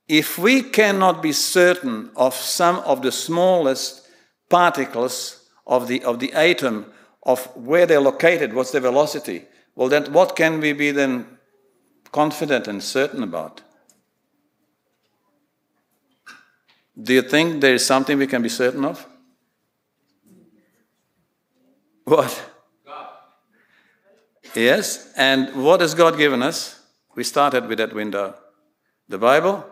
If 0.07 0.37
we 0.37 0.61
cannot 0.61 1.21
be 1.21 1.31
certain 1.31 2.11
of 2.15 2.33
some 2.33 2.77
of 2.79 3.01
the 3.01 3.11
smallest 3.11 4.07
particles 4.49 5.49
of 5.65 5.87
the, 5.87 6.03
of 6.03 6.19
the 6.19 6.33
atom, 6.33 6.91
of 7.23 7.45
where 7.55 7.85
they're 7.85 8.01
located, 8.01 8.53
what's 8.53 8.71
their 8.71 8.81
velocity, 8.81 9.45
well, 9.75 9.89
then 9.89 10.11
what 10.11 10.35
can 10.35 10.59
we 10.59 10.73
be 10.73 10.91
then 10.91 11.25
confident 12.11 12.67
and 12.67 12.83
certain 12.83 13.23
about? 13.23 13.61
Do 17.01 17.13
you 17.13 17.23
think 17.23 17.61
there 17.61 17.73
is 17.73 17.85
something 17.85 18.17
we 18.17 18.27
can 18.27 18.43
be 18.43 18.49
certain 18.49 18.85
of? 18.85 19.07
What? 22.03 22.52
Yes, 24.55 25.11
and 25.17 25.63
what 25.63 25.81
has 25.81 25.95
God 25.95 26.17
given 26.17 26.43
us? 26.43 26.79
We 27.15 27.23
started 27.23 27.67
with 27.67 27.79
that 27.79 27.93
window 27.93 28.35
the 29.09 29.17
Bible 29.17 29.65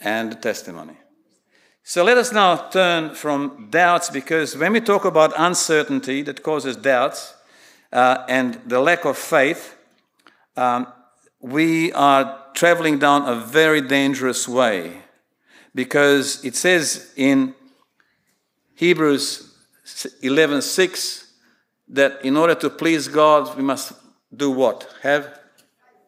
and 0.00 0.32
the 0.32 0.36
testimony. 0.36 0.96
So 1.82 2.04
let 2.04 2.16
us 2.16 2.32
now 2.32 2.56
turn 2.68 3.14
from 3.14 3.68
doubts 3.70 4.08
because 4.08 4.56
when 4.56 4.72
we 4.72 4.80
talk 4.80 5.04
about 5.04 5.32
uncertainty 5.36 6.22
that 6.22 6.42
causes 6.42 6.76
doubts 6.76 7.34
uh, 7.92 8.24
and 8.28 8.60
the 8.66 8.80
lack 8.80 9.04
of 9.04 9.18
faith, 9.18 9.76
um, 10.56 10.86
we 11.40 11.92
are 11.92 12.40
traveling 12.54 12.98
down 12.98 13.28
a 13.28 13.34
very 13.34 13.80
dangerous 13.80 14.48
way 14.48 15.02
because 15.74 16.44
it 16.44 16.54
says 16.54 17.12
in 17.16 17.54
Hebrews 18.74 19.54
11:6 20.22 21.23
that 21.88 22.24
in 22.24 22.36
order 22.36 22.54
to 22.54 22.70
please 22.70 23.08
God 23.08 23.56
we 23.56 23.62
must 23.62 23.92
do 24.34 24.50
what? 24.50 24.88
Have 25.02 25.38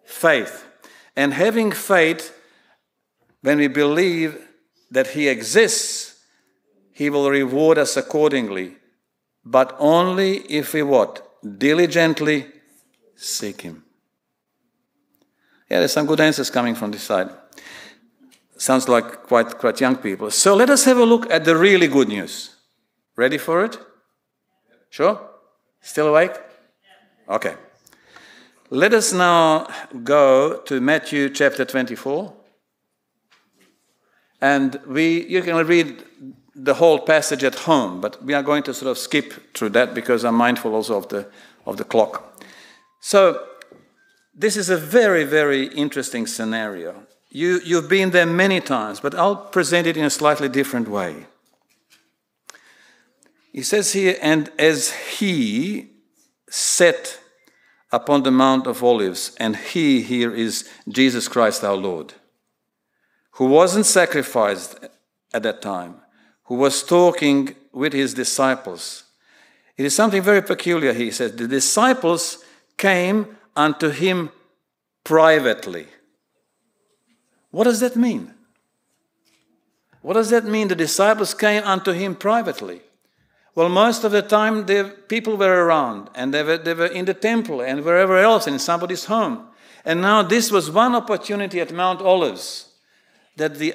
faith. 0.05 0.65
And 1.15 1.33
having 1.33 1.73
faith 1.73 2.33
when 3.43 3.59
we 3.59 3.69
believe 3.69 4.39
that 4.91 5.09
he 5.09 5.29
exists, 5.29 6.25
he 6.93 7.11
will 7.11 7.31
reward 7.31 7.79
us 7.79 7.97
accordingly, 7.97 8.77
but 9.45 9.77
only 9.79 10.39
if 10.39 10.73
we 10.73 10.83
what? 10.83 11.23
Diligently 11.59 12.47
seek 13.15 13.61
him. 13.61 13.85
Yeah, 15.71 15.81
there's 15.81 15.93
some 15.93 16.07
good 16.07 16.21
answers 16.21 16.51
coming 16.51 16.75
from 16.75 16.91
this 16.93 17.03
side. 17.03 17.31
Sounds 18.57 18.89
like 18.89 19.25
quite, 19.25 19.59
quite 19.59 19.81
young 19.81 19.97
people. 19.97 20.31
So 20.31 20.55
let 20.55 20.71
us 20.71 20.85
have 20.85 20.97
a 20.99 21.05
look 21.05 21.31
at 21.31 21.45
the 21.45 21.57
really 21.57 21.89
good 21.89 22.09
news. 22.09 22.55
Ready 23.17 23.39
for 23.39 23.65
it? 23.65 23.79
Sure? 24.91 25.21
Still 25.87 26.09
awake? 26.09 26.33
Okay. 27.29 27.55
Let 28.71 28.93
us 28.93 29.13
now 29.13 29.69
go 30.03 30.59
to 30.63 30.81
Matthew 30.81 31.31
chapter 31.31 31.65
24. 31.65 32.33
And 34.41 34.81
we, 34.85 35.25
you 35.29 35.43
can 35.43 35.65
read 35.65 36.03
the 36.57 36.75
whole 36.75 36.99
passage 36.99 37.45
at 37.45 37.55
home, 37.55 38.01
but 38.01 38.21
we 38.25 38.35
are 38.35 38.43
going 38.43 38.65
to 38.65 38.75
sort 38.75 38.91
of 38.91 38.99
skip 38.99 39.55
through 39.55 39.71
that 39.71 39.95
because 39.95 40.25
I'm 40.25 40.35
mindful 40.35 40.75
also 40.75 40.99
of 40.99 41.09
the, 41.09 41.29
of 41.67 41.77
the 41.77 41.85
clock. 41.85 42.43
So, 43.01 43.47
this 44.35 44.57
is 44.57 44.69
a 44.69 44.77
very, 44.77 45.23
very 45.23 45.69
interesting 45.69 46.27
scenario. 46.27 47.07
You, 47.31 47.61
you've 47.65 47.89
been 47.89 48.11
there 48.11 48.27
many 48.27 48.61
times, 48.61 48.99
but 48.99 49.15
I'll 49.15 49.37
present 49.37 49.87
it 49.87 49.97
in 49.97 50.05
a 50.05 50.11
slightly 50.11 50.49
different 50.49 50.89
way. 50.89 51.27
He 53.57 53.63
says 53.63 53.95
here, 53.95 54.19
and 54.21 54.51
as 54.59 54.91
he 54.93 55.89
sat 56.51 57.19
upon 57.91 58.23
the 58.23 58.31
Mount 58.31 58.67
of 58.67 58.85
Olives, 58.85 59.35
and 59.41 59.57
he 59.57 60.03
here 60.03 60.35
is 60.35 60.69
Jesus 60.87 61.27
Christ 61.27 61.65
our 61.65 61.75
Lord, 61.75 62.13
who 63.31 63.47
wasn't 63.47 63.87
sacrificed 63.87 64.79
at 65.33 65.43
that 65.45 65.63
time, 65.63 66.03
who 66.45 66.57
was 66.57 66.83
talking 66.83 67.57
with 67.73 67.95
his 67.95 68.13
disciples. 68.13 69.05
It 69.79 69.87
is 69.87 69.97
something 69.97 70.21
very 70.21 70.43
peculiar, 70.43 70.93
he 70.93 71.11
says. 71.11 71.35
The 71.35 71.49
disciples 71.49 72.45
came 72.77 73.39
unto 73.57 73.89
him 73.89 74.33
privately. 75.03 75.87
What 77.51 77.65
does 77.65 77.81
that 77.81 77.97
mean? 77.97 78.35
What 80.03 80.13
does 80.13 80.29
that 80.29 80.45
mean? 80.45 80.69
The 80.69 80.77
disciples 80.77 81.33
came 81.33 81.63
unto 81.65 81.93
him 81.93 82.17
privately. 82.17 82.83
Well, 83.57 83.71
most 83.71 84.05
of 84.05 84.13
the 84.13 84.21
time, 84.21 84.67
the 84.67 84.95
people 85.09 85.39
were 85.39 85.65
around 85.65 86.11
and 86.15 86.33
they 86.33 86.43
were, 86.43 86.59
they 86.59 86.75
were 86.75 86.87
in 86.87 87.07
the 87.07 87.15
temple 87.15 87.63
and 87.63 87.83
wherever 87.83 88.19
else 88.19 88.47
in 88.47 88.59
somebody's 88.59 89.07
home. 89.07 89.49
And 89.83 90.03
now, 90.03 90.23
this 90.23 90.53
was 90.53 90.71
one 90.71 90.95
opportunity 90.95 91.59
at 91.61 91.73
Mount 91.73 92.03
Olives 92.03 92.75
that 93.37 93.55
the 93.55 93.75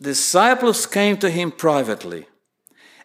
disciples 0.00 0.84
came 0.84 1.16
to 1.16 1.30
him 1.30 1.50
privately. 1.50 2.26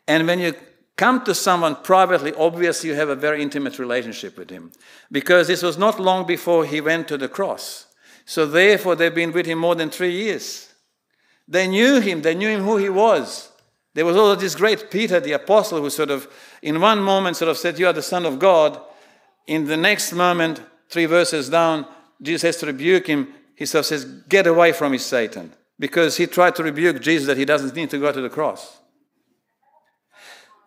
And 0.05 0.27
when 0.27 0.39
you 0.39 0.53
come 0.97 1.23
to 1.23 1.33
someone 1.33 1.77
privately, 1.77 2.33
obviously 2.33 2.89
you 2.89 2.95
have 2.95 3.09
a 3.09 3.15
very 3.15 3.41
intimate 3.41 3.79
relationship 3.79 4.37
with 4.37 4.49
him. 4.49 4.73
Because 5.09 5.47
this 5.47 5.63
was 5.63 5.77
not 5.77 5.97
long 5.97 6.27
before 6.27 6.65
he 6.65 6.81
went 6.81 7.07
to 7.07 7.17
the 7.17 7.29
cross. 7.29 7.85
So 8.25 8.45
therefore, 8.45 8.97
they've 8.97 9.15
been 9.15 9.31
with 9.31 9.45
him 9.45 9.59
more 9.59 9.75
than 9.75 9.89
three 9.89 10.11
years. 10.11 10.73
They 11.47 11.69
knew 11.69 12.01
him, 12.01 12.21
they 12.21 12.35
knew 12.35 12.49
him 12.49 12.63
who 12.63 12.75
he 12.75 12.89
was. 12.89 13.49
There 13.97 14.05
was 14.05 14.15
also 14.15 14.39
this 14.39 14.53
great 14.53 14.91
Peter, 14.91 15.19
the 15.19 15.31
apostle, 15.31 15.81
who 15.81 15.89
sort 15.89 16.11
of, 16.11 16.27
in 16.61 16.79
one 16.79 17.01
moment, 17.01 17.35
sort 17.35 17.49
of 17.49 17.57
said, 17.57 17.79
You 17.79 17.87
are 17.87 17.93
the 17.93 18.03
Son 18.03 18.27
of 18.27 18.37
God. 18.37 18.79
In 19.47 19.65
the 19.65 19.75
next 19.75 20.13
moment, 20.13 20.61
three 20.87 21.07
verses 21.07 21.49
down, 21.49 21.87
Jesus 22.21 22.43
has 22.43 22.57
to 22.57 22.67
rebuke 22.67 23.07
him. 23.07 23.33
He 23.55 23.65
sort 23.65 23.79
of 23.79 23.85
says, 23.87 24.05
Get 24.29 24.45
away 24.45 24.71
from 24.71 24.91
me, 24.91 24.99
Satan. 24.99 25.51
Because 25.79 26.15
he 26.15 26.27
tried 26.27 26.55
to 26.57 26.63
rebuke 26.63 27.01
Jesus 27.01 27.25
that 27.25 27.37
he 27.37 27.45
doesn't 27.45 27.73
need 27.73 27.89
to 27.89 27.97
go 27.97 28.11
to 28.11 28.21
the 28.21 28.29
cross. 28.29 28.77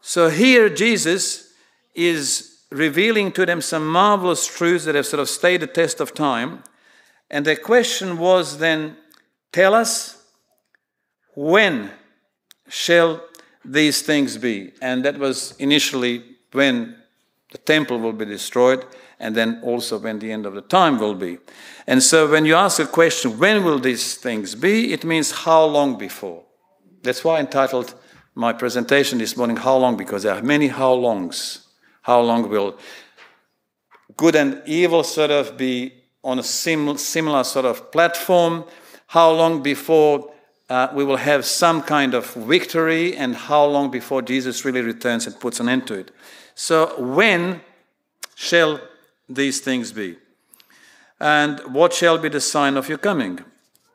So 0.01 0.29
here, 0.29 0.69
Jesus 0.69 1.53
is 1.95 2.65
revealing 2.73 3.31
to 3.31 3.47
them 3.47 3.61
some 3.61 3.87
marvelous 3.87 4.45
truths 4.45 4.87
that 4.87 4.97
have 4.97 5.07
sort 5.07 5.21
of 5.21 5.29
stayed 5.29 5.61
the 5.61 5.69
test 5.69 6.01
of 6.01 6.15
time. 6.15 6.65
And 7.31 7.45
the 7.45 7.55
question 7.55 8.19
was 8.19 8.59
then 8.59 8.97
tell 9.53 9.73
us 9.73 10.21
when 11.37 11.93
shall 12.71 13.23
these 13.65 14.03
things 14.03 14.39
be? 14.39 14.73
And 14.81 15.05
that 15.05 15.19
was 15.19 15.55
initially 15.59 16.25
when 16.53 16.97
the 17.53 17.59
temple 17.59 17.99
will 17.99 18.13
be 18.13 18.25
destroyed, 18.25 18.87
and 19.19 19.35
then 19.35 19.61
also 19.63 19.99
when 19.99 20.19
the 20.19 20.33
end 20.33 20.47
of 20.47 20.55
the 20.55 20.63
time 20.63 20.99
will 20.99 21.15
be. 21.15 21.39
And 21.87 22.03
so 22.03 22.31
when 22.31 22.45
you 22.45 22.55
ask 22.55 22.79
a 22.79 22.87
question, 22.87 23.39
when 23.39 23.65
will 23.65 23.79
these 23.79 24.17
things 24.17 24.55
be? 24.55 24.93
It 24.93 25.05
means 25.05 25.31
how 25.33 25.65
long 25.65 25.99
before. 25.99 26.45
That's 27.03 27.25
why 27.25 27.37
I 27.37 27.41
entitled 27.41 27.95
my 28.35 28.53
presentation 28.53 29.19
this 29.19 29.37
morning, 29.37 29.57
How 29.57 29.77
Long? 29.77 29.97
Because 29.97 30.23
there 30.23 30.35
are 30.35 30.43
many 30.43 30.69
how 30.69 30.93
longs. 30.93 31.67
How 32.03 32.21
long 32.21 32.49
will 32.49 32.79
good 34.17 34.37
and 34.37 34.63
evil 34.67 35.03
sort 35.03 35.31
of 35.31 35.57
be 35.57 35.93
on 36.23 36.39
a 36.39 36.43
sim- 36.43 36.99
similar 36.99 37.45
sort 37.45 37.65
of 37.65 37.91
platform? 37.91 38.65
How 39.07 39.31
long 39.33 39.63
before 39.63 40.33
uh, 40.71 40.89
we 40.95 41.05
will 41.05 41.17
have 41.17 41.45
some 41.45 41.83
kind 41.83 42.15
of 42.15 42.33
victory? 42.35 43.17
And 43.17 43.35
how 43.35 43.65
long 43.67 43.91
before 43.91 44.23
Jesus 44.23 44.65
really 44.65 44.81
returns 44.81 45.27
and 45.27 45.39
puts 45.39 45.61
an 45.61 45.69
end 45.69 45.87
to 45.89 45.95
it? 45.95 46.11
So, 46.55 46.95
when 46.99 47.61
shall 48.35 48.81
these 49.29 49.61
things 49.61 49.93
be? 49.93 50.17
And 51.21 51.61
what 51.75 51.93
shall 51.93 52.17
be 52.17 52.31
the 52.31 52.41
sign 52.41 52.77
of 52.77 52.89
your 52.89 52.99
coming? 52.99 53.41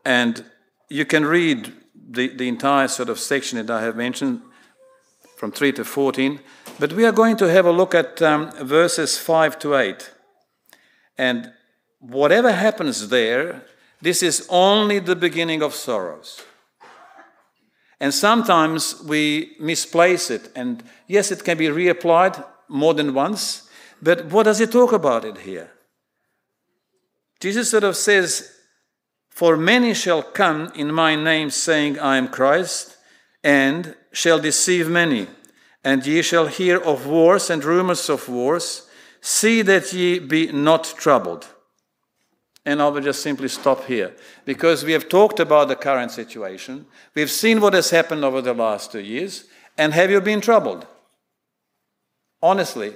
And 0.03 0.45
you 0.89 1.05
can 1.05 1.25
read 1.25 1.73
the, 1.95 2.27
the 2.27 2.47
entire 2.47 2.87
sort 2.87 3.09
of 3.09 3.19
section 3.19 3.65
that 3.65 3.73
I 3.73 3.81
have 3.81 3.95
mentioned 3.95 4.41
from 5.37 5.51
3 5.51 5.71
to 5.73 5.85
14, 5.85 6.39
but 6.79 6.93
we 6.93 7.05
are 7.05 7.11
going 7.11 7.35
to 7.37 7.49
have 7.49 7.65
a 7.65 7.71
look 7.71 7.95
at 7.95 8.21
um, 8.21 8.51
verses 8.51 9.17
5 9.17 9.59
to 9.59 9.75
8. 9.75 10.11
And 11.17 11.51
whatever 11.99 12.51
happens 12.51 13.09
there, 13.09 13.63
this 14.01 14.21
is 14.21 14.45
only 14.49 14.99
the 14.99 15.15
beginning 15.15 15.61
of 15.63 15.73
sorrows. 15.73 16.43
And 18.05 18.13
sometimes 18.13 19.01
we 19.01 19.55
misplace 19.59 20.29
it. 20.29 20.51
And 20.55 20.83
yes, 21.07 21.31
it 21.31 21.43
can 21.43 21.57
be 21.57 21.69
reapplied 21.69 22.45
more 22.69 22.93
than 22.93 23.15
once, 23.15 23.67
but 23.99 24.25
what 24.25 24.43
does 24.43 24.59
he 24.59 24.67
talk 24.67 24.91
about 24.91 25.25
it 25.25 25.39
here? 25.39 25.71
Jesus 27.39 27.71
sort 27.71 27.83
of 27.83 27.95
says, 27.95 28.51
For 29.29 29.57
many 29.57 29.95
shall 29.95 30.21
come 30.21 30.71
in 30.75 30.93
my 30.93 31.15
name, 31.15 31.49
saying, 31.49 31.97
I 31.97 32.17
am 32.17 32.27
Christ, 32.27 32.95
and 33.43 33.95
shall 34.11 34.39
deceive 34.39 34.87
many. 34.87 35.25
And 35.83 36.05
ye 36.05 36.21
shall 36.21 36.45
hear 36.45 36.77
of 36.77 37.07
wars 37.07 37.49
and 37.49 37.63
rumors 37.63 38.07
of 38.07 38.29
wars. 38.29 38.87
See 39.19 39.63
that 39.63 39.91
ye 39.93 40.19
be 40.19 40.51
not 40.51 40.83
troubled. 40.95 41.47
And 42.65 42.81
I 42.81 42.87
will 42.87 43.01
just 43.01 43.21
simply 43.21 43.47
stop 43.47 43.85
here 43.85 44.15
because 44.43 44.83
we 44.83 44.93
have 44.93 45.07
talked 45.07 45.39
about 45.39 45.67
the 45.67 45.75
current 45.75 46.11
situation. 46.11 46.87
We've 47.13 47.29
seen 47.29 47.61
what 47.61 47.73
has 47.73 47.91
happened 47.91 48.23
over 48.23 48.41
the 48.41 48.53
last 48.53 48.91
two 48.91 49.01
years. 49.01 49.45
And 49.77 49.93
have 49.93 50.09
you 50.09 50.19
been 50.21 50.41
troubled? 50.41 50.87
Honestly. 52.41 52.95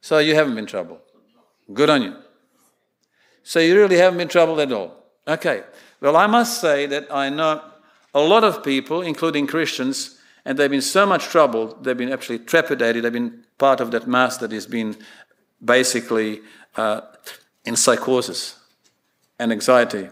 So 0.00 0.18
you 0.18 0.34
haven't 0.34 0.54
been 0.54 0.66
troubled. 0.66 1.00
Good 1.72 1.90
on 1.90 2.02
you. 2.02 2.16
So 3.42 3.58
you 3.58 3.76
really 3.76 3.96
haven't 3.96 4.18
been 4.18 4.28
troubled 4.28 4.60
at 4.60 4.72
all. 4.72 4.94
Okay. 5.26 5.64
Well, 6.00 6.16
I 6.16 6.26
must 6.26 6.60
say 6.60 6.86
that 6.86 7.12
I 7.12 7.30
know 7.30 7.62
a 8.14 8.20
lot 8.20 8.44
of 8.44 8.62
people, 8.62 9.02
including 9.02 9.46
Christians, 9.46 10.18
and 10.44 10.58
they've 10.58 10.70
been 10.70 10.80
so 10.80 11.04
much 11.04 11.24
troubled, 11.26 11.84
they've 11.84 11.96
been 11.96 12.12
actually 12.12 12.38
trepidated, 12.38 13.04
they've 13.04 13.12
been 13.12 13.44
part 13.58 13.80
of 13.80 13.90
that 13.90 14.06
mass 14.06 14.38
that 14.38 14.52
has 14.52 14.66
been 14.66 14.96
basically 15.64 16.40
uh, 16.76 17.00
in 17.64 17.76
psychosis 17.76 18.58
and 19.38 19.52
anxiety. 19.52 20.08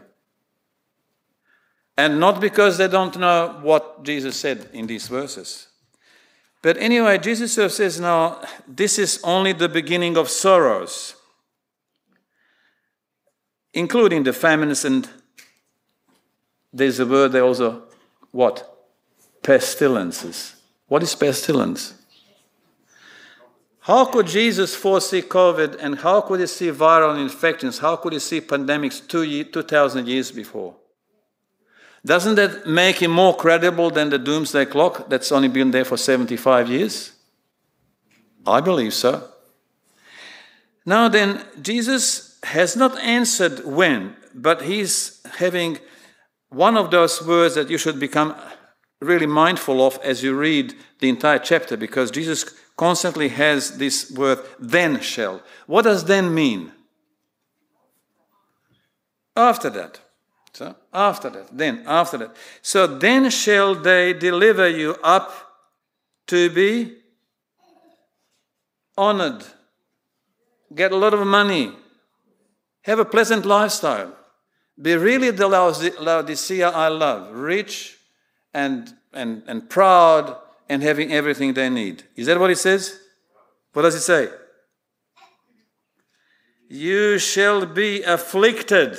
And 1.97 2.21
not 2.21 2.41
because 2.41 2.77
they 2.77 2.89
don't 2.89 3.17
know 3.19 3.59
what 3.63 4.03
Jesus 4.05 4.37
said 4.37 4.69
in 4.73 4.87
these 4.87 5.09
verses. 5.09 5.69
But 6.63 6.77
anyway, 6.79 7.19
Jesus 7.19 7.55
says 7.55 8.01
now, 8.01 8.43
this 8.67 8.99
is 8.99 9.21
only 9.23 9.53
the 9.53 9.69
beginning 9.69 10.17
of 10.17 10.29
sorrows, 10.29 11.15
including 13.73 14.25
the 14.25 14.33
famines, 14.33 14.85
and 14.85 15.09
there's 16.73 16.99
a 16.99 17.07
word 17.07 17.33
there 17.33 17.45
also, 17.45 17.85
what? 18.33 18.69
Pestilences. 19.43 20.57
What 20.89 21.03
is 21.03 21.15
pestilence? 21.15 21.95
How 23.87 24.05
could 24.05 24.27
Jesus 24.27 24.75
foresee 24.75 25.23
COVID 25.23 25.77
and 25.79 26.01
how 26.01 26.21
could 26.21 26.41
he 26.41 26.49
see 26.49 26.73
viral 26.73 27.21
infections? 27.21 27.79
How 27.79 27.95
could 27.95 28.15
he 28.15 28.19
see 28.19 28.41
pandemics 28.41 28.99
2,000 29.07 30.09
years 30.09 30.33
before? 30.33 30.75
Doesn't 32.05 32.35
that 32.35 32.67
make 32.67 32.97
him 33.01 33.13
more 33.13 33.37
credible 33.37 33.91
than 33.91 34.11
the 34.11 34.19
doomsday 34.19 34.65
clock 34.65 35.09
that's 35.09 35.31
only 35.31 35.47
been 35.47 35.71
there 35.71 35.85
for 35.85 35.97
75 35.97 36.69
years? 36.69 37.13
I 38.45 38.61
believe 38.61 38.93
so. 38.93 39.23
Now 40.85 41.09
then, 41.09 41.45
Jesus 41.63 42.41
has 42.43 42.75
not 42.75 42.99
answered 42.99 43.65
when, 43.65 44.17
but 44.35 44.63
he's 44.63 45.25
having 45.39 45.79
one 46.49 46.77
of 46.77 46.91
those 46.91 47.25
words 47.25 47.55
that 47.55 47.71
you 47.71 47.79
should 47.79 48.01
become 48.01 48.35
really 49.01 49.27
mindful 49.27 49.87
of 49.87 50.01
as 50.03 50.25
you 50.25 50.37
read 50.37 50.75
the 50.99 51.09
entire 51.09 51.39
chapter 51.39 51.77
because 51.77 52.11
Jesus 52.11 52.53
constantly 52.77 53.29
has 53.29 53.79
this 53.79 54.11
word 54.11 54.39
then 54.59 55.01
shall. 55.01 55.43
What 55.67 55.83
does 55.83 56.05
then 56.05 56.35
mean? 56.35 56.73
After 59.35 59.71
that. 59.71 60.01
So, 60.53 60.75
after 60.93 61.29
that, 61.29 61.49
then, 61.53 61.83
after 61.87 62.17
that. 62.17 62.37
So, 62.63 62.87
then 62.87 63.29
shall 63.29 63.75
they 63.75 64.15
deliver 64.15 64.67
you 64.67 64.97
up 65.03 65.31
to 66.29 66.49
be 66.49 66.97
honored, 68.97 69.45
get 70.75 70.93
a 70.93 70.97
lot 70.97 71.13
of 71.13 71.27
money, 71.27 71.73
have 72.83 72.99
a 72.99 73.05
pleasant 73.05 73.45
lifestyle, 73.45 74.17
be 74.81 74.97
really 74.97 75.31
the 75.31 75.47
Laodicea 75.47 76.71
I 76.71 76.89
love, 76.89 77.35
rich 77.35 77.99
and, 78.55 78.95
and, 79.13 79.43
and 79.47 79.69
proud 79.69 80.39
and 80.69 80.83
having 80.83 81.13
everything 81.13 81.55
they 81.55 81.69
need. 81.69 82.05
Is 82.17 82.27
that 82.27 82.39
what 82.39 82.51
it 82.51 82.59
says? 82.59 82.99
What 83.73 83.83
does 83.83 83.95
it 83.95 84.01
say? 84.01 84.29
You 86.69 87.19
shall 87.19 87.67
be 87.67 88.03
afflicted, 88.03 88.99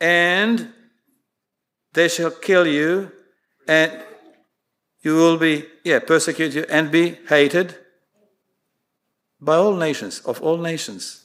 and 0.00 0.72
they 1.92 2.08
shall 2.08 2.30
kill 2.30 2.66
you, 2.66 3.10
and 3.66 3.92
you 5.00 5.14
will 5.14 5.38
be, 5.38 5.64
yeah, 5.84 6.00
persecuted 6.00 6.66
and 6.68 6.90
be 6.90 7.16
hated 7.28 7.76
by 9.40 9.56
all 9.56 9.74
nations, 9.74 10.20
of 10.20 10.42
all 10.42 10.58
nations. 10.58 11.24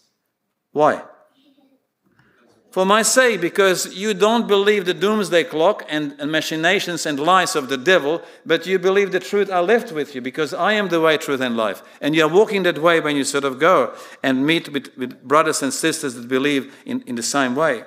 Why? 0.71 1.01
For 2.73 2.87
my 2.87 3.03
sake, 3.03 3.39
because 3.39 3.95
you 3.95 4.15
don't 4.15 4.47
believe 4.47 4.85
the 4.85 4.95
doomsday 4.95 5.43
clock 5.43 5.85
and, 5.89 6.17
machinations 6.31 7.05
and 7.05 7.19
lies 7.19 7.55
of 7.55 7.69
the 7.69 7.77
devil, 7.77 8.19
but 8.47 8.65
you 8.65 8.79
believe 8.79 9.11
the 9.11 9.19
truth 9.19 9.51
I 9.51 9.59
left 9.59 9.91
with 9.91 10.15
you, 10.15 10.21
because 10.21 10.55
I 10.55 10.73
am 10.73 10.89
the 10.89 10.99
way, 10.99 11.17
truth, 11.17 11.39
and 11.39 11.55
life. 11.55 11.83
And 12.01 12.15
you 12.15 12.23
are 12.25 12.33
walking 12.33 12.63
that 12.63 12.79
way 12.79 12.99
when 12.99 13.15
you 13.15 13.25
sort 13.25 13.43
of 13.43 13.59
go 13.59 13.93
and 14.23 14.43
meet 14.43 14.73
with, 14.73 14.89
with 14.97 15.21
brothers 15.21 15.61
and 15.61 15.71
sisters 15.71 16.15
that 16.15 16.27
believe 16.27 16.73
in, 16.83 17.03
in 17.05 17.13
the 17.13 17.21
same 17.21 17.53
way. 17.53 17.83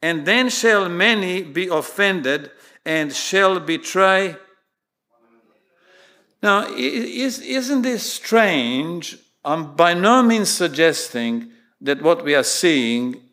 And 0.00 0.24
then 0.24 0.48
shall 0.48 0.88
many 0.88 1.42
be 1.42 1.68
offended 1.68 2.52
and 2.86 3.12
shall 3.12 3.60
betray. 3.60 4.36
Now, 6.42 6.68
is, 6.74 7.38
isn't 7.38 7.82
this 7.82 8.10
strange? 8.10 9.18
I'm 9.44 9.76
by 9.76 9.92
no 9.92 10.22
means 10.22 10.48
suggesting 10.48 11.50
that 11.82 12.00
what 12.00 12.24
we 12.24 12.34
are 12.34 12.42
seeing 12.42 13.28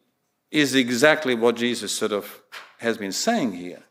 is 0.51 0.75
exactly 0.75 1.35
what 1.35 1.55
Jesus 1.55 1.91
sort 1.91 2.11
of 2.11 2.41
has 2.79 2.97
been 2.97 3.11
saying 3.11 3.53
here. 3.53 3.83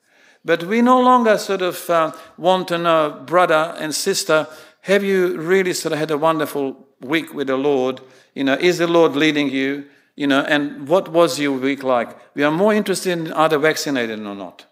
But 0.45 0.65
we 0.65 0.83
no 0.83 1.01
longer 1.01 1.37
sort 1.39 1.63
of 1.63 1.91
uh, 1.91 2.13
want 2.37 2.69
to 2.69 2.79
know, 2.79 3.23
brother 3.27 3.75
and 3.79 3.95
sister, 3.95 4.47
have 4.83 5.05
you 5.05 5.39
really 5.39 5.75
sort 5.75 5.93
of 5.93 5.99
had 5.99 6.11
a 6.11 6.19
wonderful 6.19 6.87
week 7.01 7.35
with 7.35 7.49
the 7.49 7.57
Lord? 7.57 8.01
You 8.35 8.45
know, 8.45 8.55
is 8.55 8.79
the 8.79 8.87
Lord 8.87 9.15
leading 9.17 9.51
you? 9.51 9.87
You 10.17 10.27
know, 10.27 10.41
and 10.41 10.89
what 10.89 11.09
was 11.09 11.39
your 11.39 11.59
week 11.59 11.83
like? 11.83 12.17
We 12.35 12.43
are 12.43 12.51
more 12.51 12.75
interested 12.75 13.13
in 13.13 13.33
are 13.33 13.49
they 13.49 13.57
vaccinated 13.57 14.19
or 14.21 14.35
not. 14.35 14.67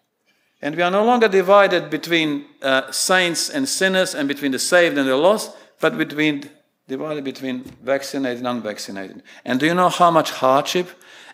And 0.62 0.75
we 0.75 0.83
are 0.83 0.90
no 0.90 1.05
longer 1.05 1.29
divided 1.29 1.90
between 1.90 2.46
uh, 2.62 2.90
saints 2.90 3.51
and 3.51 3.68
sinners 3.68 4.14
and 4.14 4.27
between 4.27 4.53
the 4.53 4.59
saved 4.59 4.96
and 4.96 5.07
the 5.07 5.16
lost, 5.16 5.55
but 5.81 5.99
between 5.99 6.51
divided 6.88 7.25
between 7.25 7.64
vaccinated 7.83 8.38
and 8.38 8.49
unvaccinated. 8.49 9.22
And 9.44 9.61
do 9.61 9.66
you 9.66 9.75
know 9.75 9.88
how 9.88 10.11
much 10.11 10.31
hardship 10.31 10.88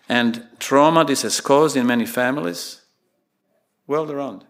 and 0.09 0.47
trauma 0.59 1.05
this 1.05 1.21
has 1.21 1.39
caused 1.41 1.75
in 1.75 1.87
many 1.87 2.05
families 2.05 2.81
world 3.87 4.09
around. 4.11 4.45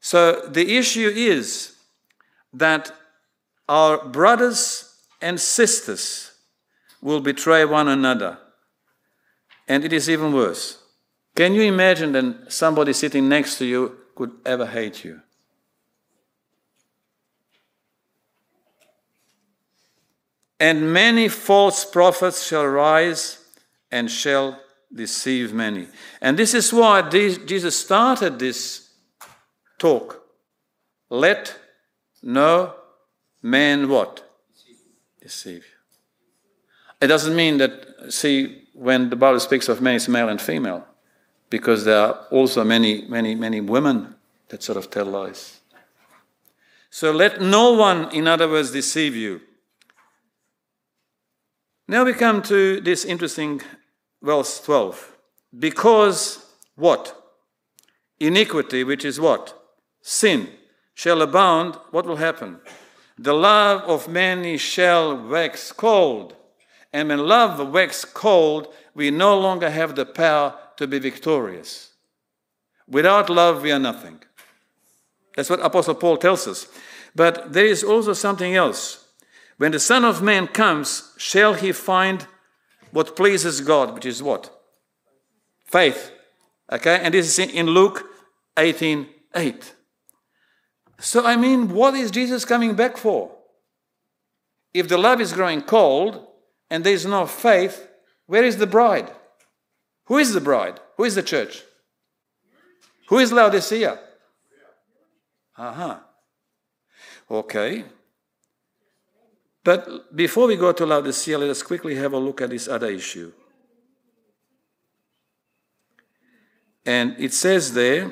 So 0.00 0.48
the 0.48 0.76
issue 0.76 1.10
is 1.14 1.76
that 2.52 2.92
our 3.68 4.04
brothers 4.04 4.94
and 5.22 5.40
sisters 5.40 6.32
will 7.00 7.20
betray 7.20 7.64
one 7.64 7.88
another. 7.88 8.38
And 9.66 9.84
it 9.84 9.92
is 9.92 10.10
even 10.10 10.32
worse. 10.32 10.82
Can 11.34 11.54
you 11.54 11.62
imagine 11.62 12.12
that 12.12 12.52
somebody 12.52 12.92
sitting 12.92 13.28
next 13.28 13.58
to 13.58 13.64
you 13.64 13.96
could 14.14 14.32
ever 14.44 14.66
hate 14.66 15.04
you? 15.04 15.20
And 20.60 20.92
many 20.92 21.28
false 21.28 21.84
prophets 21.84 22.46
shall 22.46 22.66
rise 22.66 23.38
and 23.90 24.10
shall 24.10 24.60
deceive 24.92 25.52
many. 25.52 25.88
And 26.20 26.38
this 26.38 26.54
is 26.54 26.72
why 26.72 27.02
Jesus 27.02 27.76
started 27.76 28.38
this 28.38 28.90
talk. 29.78 30.22
Let 31.10 31.56
no 32.22 32.74
man 33.42 33.88
what? 33.88 34.22
Deceive 35.20 35.56
you. 35.56 35.62
It 37.00 37.08
doesn't 37.08 37.34
mean 37.34 37.58
that, 37.58 38.12
see, 38.12 38.68
when 38.72 39.10
the 39.10 39.16
Bible 39.16 39.40
speaks 39.40 39.68
of 39.68 39.80
men, 39.82 39.96
it's 39.96 40.08
male 40.08 40.28
and 40.28 40.40
female, 40.40 40.86
because 41.50 41.84
there 41.84 41.98
are 41.98 42.12
also 42.30 42.64
many, 42.64 43.02
many, 43.08 43.34
many 43.34 43.60
women 43.60 44.14
that 44.48 44.62
sort 44.62 44.78
of 44.78 44.90
tell 44.90 45.06
lies. 45.06 45.60
So 46.90 47.10
let 47.10 47.40
no 47.40 47.72
one, 47.72 48.10
in 48.12 48.28
other 48.28 48.48
words, 48.48 48.70
deceive 48.70 49.16
you. 49.16 49.40
Now 51.86 52.04
we 52.04 52.14
come 52.14 52.40
to 52.42 52.80
this 52.80 53.04
interesting 53.04 53.60
verse 54.22 54.60
12. 54.60 55.16
Because 55.58 56.44
what? 56.76 57.20
Iniquity, 58.18 58.84
which 58.84 59.04
is 59.04 59.20
what? 59.20 59.60
Sin, 60.00 60.48
shall 60.94 61.20
abound, 61.20 61.76
what 61.90 62.06
will 62.06 62.16
happen? 62.16 62.60
The 63.18 63.34
love 63.34 63.82
of 63.82 64.08
many 64.08 64.56
shall 64.56 65.16
wax 65.16 65.72
cold. 65.72 66.34
And 66.92 67.08
when 67.08 67.26
love 67.26 67.72
waxes 67.72 68.04
cold, 68.04 68.72
we 68.94 69.10
no 69.10 69.38
longer 69.38 69.68
have 69.68 69.94
the 69.94 70.06
power 70.06 70.54
to 70.76 70.86
be 70.86 70.98
victorious. 70.98 71.92
Without 72.88 73.28
love, 73.28 73.62
we 73.62 73.72
are 73.72 73.78
nothing. 73.78 74.20
That's 75.36 75.50
what 75.50 75.64
Apostle 75.64 75.96
Paul 75.96 76.16
tells 76.16 76.46
us. 76.46 76.68
But 77.14 77.52
there 77.52 77.66
is 77.66 77.84
also 77.84 78.12
something 78.12 78.54
else. 78.54 79.03
When 79.56 79.72
the 79.72 79.80
Son 79.80 80.04
of 80.04 80.22
Man 80.22 80.48
comes, 80.48 81.12
shall 81.16 81.54
he 81.54 81.72
find 81.72 82.26
what 82.90 83.16
pleases 83.16 83.60
God, 83.60 83.94
which 83.94 84.06
is 84.06 84.22
what? 84.22 84.50
Faith. 85.64 86.12
Okay? 86.70 87.00
And 87.02 87.14
this 87.14 87.38
is 87.38 87.50
in 87.52 87.66
Luke 87.66 88.04
18 88.56 89.08
8. 89.34 89.74
So, 90.98 91.26
I 91.26 91.36
mean, 91.36 91.74
what 91.74 91.94
is 91.94 92.10
Jesus 92.10 92.44
coming 92.44 92.74
back 92.74 92.96
for? 92.96 93.32
If 94.72 94.88
the 94.88 94.98
love 94.98 95.20
is 95.20 95.32
growing 95.32 95.62
cold 95.62 96.26
and 96.70 96.84
there 96.84 96.92
is 96.92 97.04
no 97.04 97.26
faith, 97.26 97.88
where 98.26 98.44
is 98.44 98.56
the 98.56 98.66
bride? 98.66 99.10
Who 100.06 100.18
is 100.18 100.32
the 100.32 100.40
bride? 100.40 100.80
Who 100.96 101.04
is 101.04 101.14
the 101.14 101.22
church? 101.22 101.62
Who 103.08 103.18
is 103.18 103.32
Laodicea? 103.32 103.98
Aha. 105.56 105.70
Uh-huh. 105.70 105.98
Okay. 107.30 107.84
But 109.64 110.14
before 110.14 110.46
we 110.46 110.56
go 110.56 110.72
to 110.72 110.84
Laodicea, 110.84 111.38
let 111.38 111.48
us 111.48 111.62
quickly 111.62 111.94
have 111.94 112.12
a 112.12 112.18
look 112.18 112.42
at 112.42 112.50
this 112.50 112.68
other 112.68 112.88
issue. 112.88 113.32
And 116.84 117.16
it 117.18 117.32
says 117.32 117.72
there, 117.72 118.10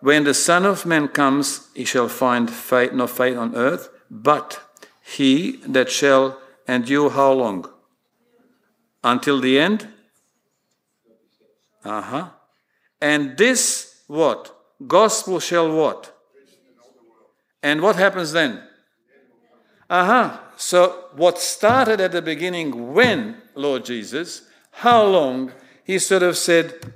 when 0.00 0.24
the 0.24 0.32
Son 0.34 0.64
of 0.64 0.86
Man 0.86 1.08
comes, 1.08 1.68
he 1.74 1.84
shall 1.84 2.08
find 2.08 2.50
faith, 2.50 2.92
no 2.92 3.06
faith 3.06 3.36
on 3.36 3.54
earth, 3.54 3.90
but 4.10 4.60
he 5.02 5.58
that 5.66 5.90
shall 5.90 6.40
endure 6.66 7.10
how 7.10 7.32
long? 7.32 7.70
Until 9.04 9.40
the 9.40 9.58
end? 9.58 9.88
Uh 11.84 12.00
huh. 12.00 12.28
And 13.00 13.36
this 13.36 14.02
what? 14.06 14.56
Gospel 14.86 15.38
shall 15.38 15.70
what? 15.70 16.16
And 17.62 17.82
what 17.82 17.96
happens 17.96 18.32
then? 18.32 18.62
Uh 19.92 20.06
huh. 20.06 20.38
So, 20.56 21.04
what 21.16 21.38
started 21.38 22.00
at 22.00 22.12
the 22.12 22.22
beginning 22.22 22.94
when, 22.94 23.42
Lord 23.54 23.84
Jesus, 23.84 24.48
how 24.70 25.04
long, 25.04 25.52
he 25.84 25.98
sort 25.98 26.22
of 26.22 26.38
said, 26.38 26.94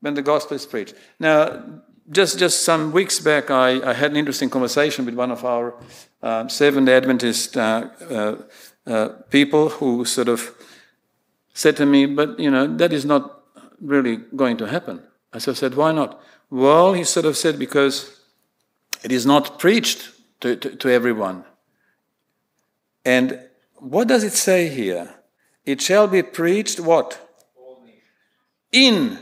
when 0.00 0.14
the 0.14 0.22
gospel 0.22 0.56
is 0.56 0.64
preached. 0.64 0.94
Now, 1.18 1.62
just, 2.10 2.38
just 2.38 2.62
some 2.62 2.92
weeks 2.92 3.20
back, 3.20 3.50
I, 3.50 3.90
I 3.90 3.92
had 3.92 4.12
an 4.12 4.16
interesting 4.16 4.48
conversation 4.48 5.04
with 5.04 5.12
one 5.12 5.30
of 5.30 5.44
our 5.44 5.74
uh, 6.22 6.48
Seventh 6.48 6.88
Adventist 6.88 7.58
uh, 7.58 7.88
uh, 8.86 9.08
people 9.28 9.68
who 9.68 10.06
sort 10.06 10.28
of 10.28 10.50
said 11.52 11.76
to 11.76 11.84
me, 11.84 12.06
But, 12.06 12.40
you 12.40 12.50
know, 12.50 12.66
that 12.78 12.94
is 12.94 13.04
not 13.04 13.42
really 13.82 14.16
going 14.34 14.56
to 14.56 14.66
happen. 14.66 15.02
I 15.34 15.40
sort 15.40 15.56
of 15.56 15.58
said, 15.58 15.74
Why 15.74 15.92
not? 15.92 16.18
Well, 16.48 16.94
he 16.94 17.04
sort 17.04 17.26
of 17.26 17.36
said, 17.36 17.58
Because 17.58 18.18
it 19.04 19.12
is 19.12 19.26
not 19.26 19.58
preached 19.58 20.08
to, 20.40 20.56
to, 20.56 20.74
to 20.76 20.88
everyone. 20.88 21.44
And 23.04 23.40
what 23.76 24.08
does 24.08 24.24
it 24.24 24.32
say 24.32 24.68
here? 24.68 25.14
It 25.64 25.80
shall 25.80 26.06
be 26.06 26.22
preached 26.22 26.80
what? 26.80 27.18
In. 28.72 29.18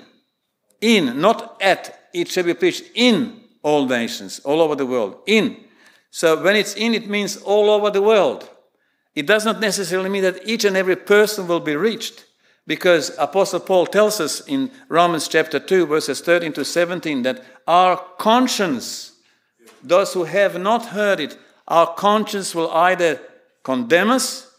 In, 0.80 1.20
not 1.20 1.56
at. 1.60 2.08
It 2.12 2.28
shall 2.28 2.44
be 2.44 2.54
preached 2.54 2.84
in 2.94 3.42
all 3.62 3.86
nations, 3.86 4.40
all 4.40 4.60
over 4.60 4.74
the 4.74 4.86
world. 4.86 5.18
In. 5.26 5.64
So 6.10 6.42
when 6.42 6.56
it's 6.56 6.74
in, 6.74 6.94
it 6.94 7.08
means 7.08 7.36
all 7.36 7.70
over 7.70 7.90
the 7.90 8.02
world. 8.02 8.48
It 9.14 9.26
does 9.26 9.44
not 9.44 9.60
necessarily 9.60 10.08
mean 10.08 10.22
that 10.22 10.46
each 10.46 10.64
and 10.64 10.76
every 10.76 10.96
person 10.96 11.48
will 11.48 11.60
be 11.60 11.76
reached, 11.76 12.24
because 12.66 13.16
Apostle 13.18 13.60
Paul 13.60 13.86
tells 13.86 14.20
us 14.20 14.40
in 14.46 14.70
Romans 14.88 15.26
chapter 15.26 15.58
2, 15.58 15.86
verses 15.86 16.20
13 16.20 16.52
to 16.52 16.64
17, 16.64 17.22
that 17.22 17.42
our 17.66 17.96
conscience, 18.18 19.12
those 19.82 20.12
who 20.14 20.24
have 20.24 20.60
not 20.60 20.86
heard 20.86 21.20
it, 21.20 21.36
our 21.66 21.92
conscience 21.94 22.54
will 22.54 22.70
either 22.70 23.20
condemn 23.68 24.08
us 24.08 24.50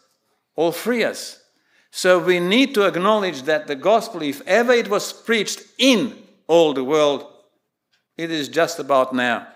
or 0.55 0.71
free 0.71 1.03
us. 1.03 1.41
So 1.89 2.19
we 2.19 2.39
need 2.39 2.75
to 2.75 2.85
acknowledge 2.85 3.41
that 3.43 3.65
the 3.65 3.75
gospel, 3.75 4.21
if 4.21 4.39
ever 4.45 4.71
it 4.71 4.87
was 4.87 5.11
preached 5.11 5.63
in 5.79 6.13
all 6.45 6.75
the 6.75 6.83
world, 6.83 7.25
it 8.17 8.29
is 8.29 8.47
just 8.49 8.77
about 8.77 9.11
now. 9.11 9.47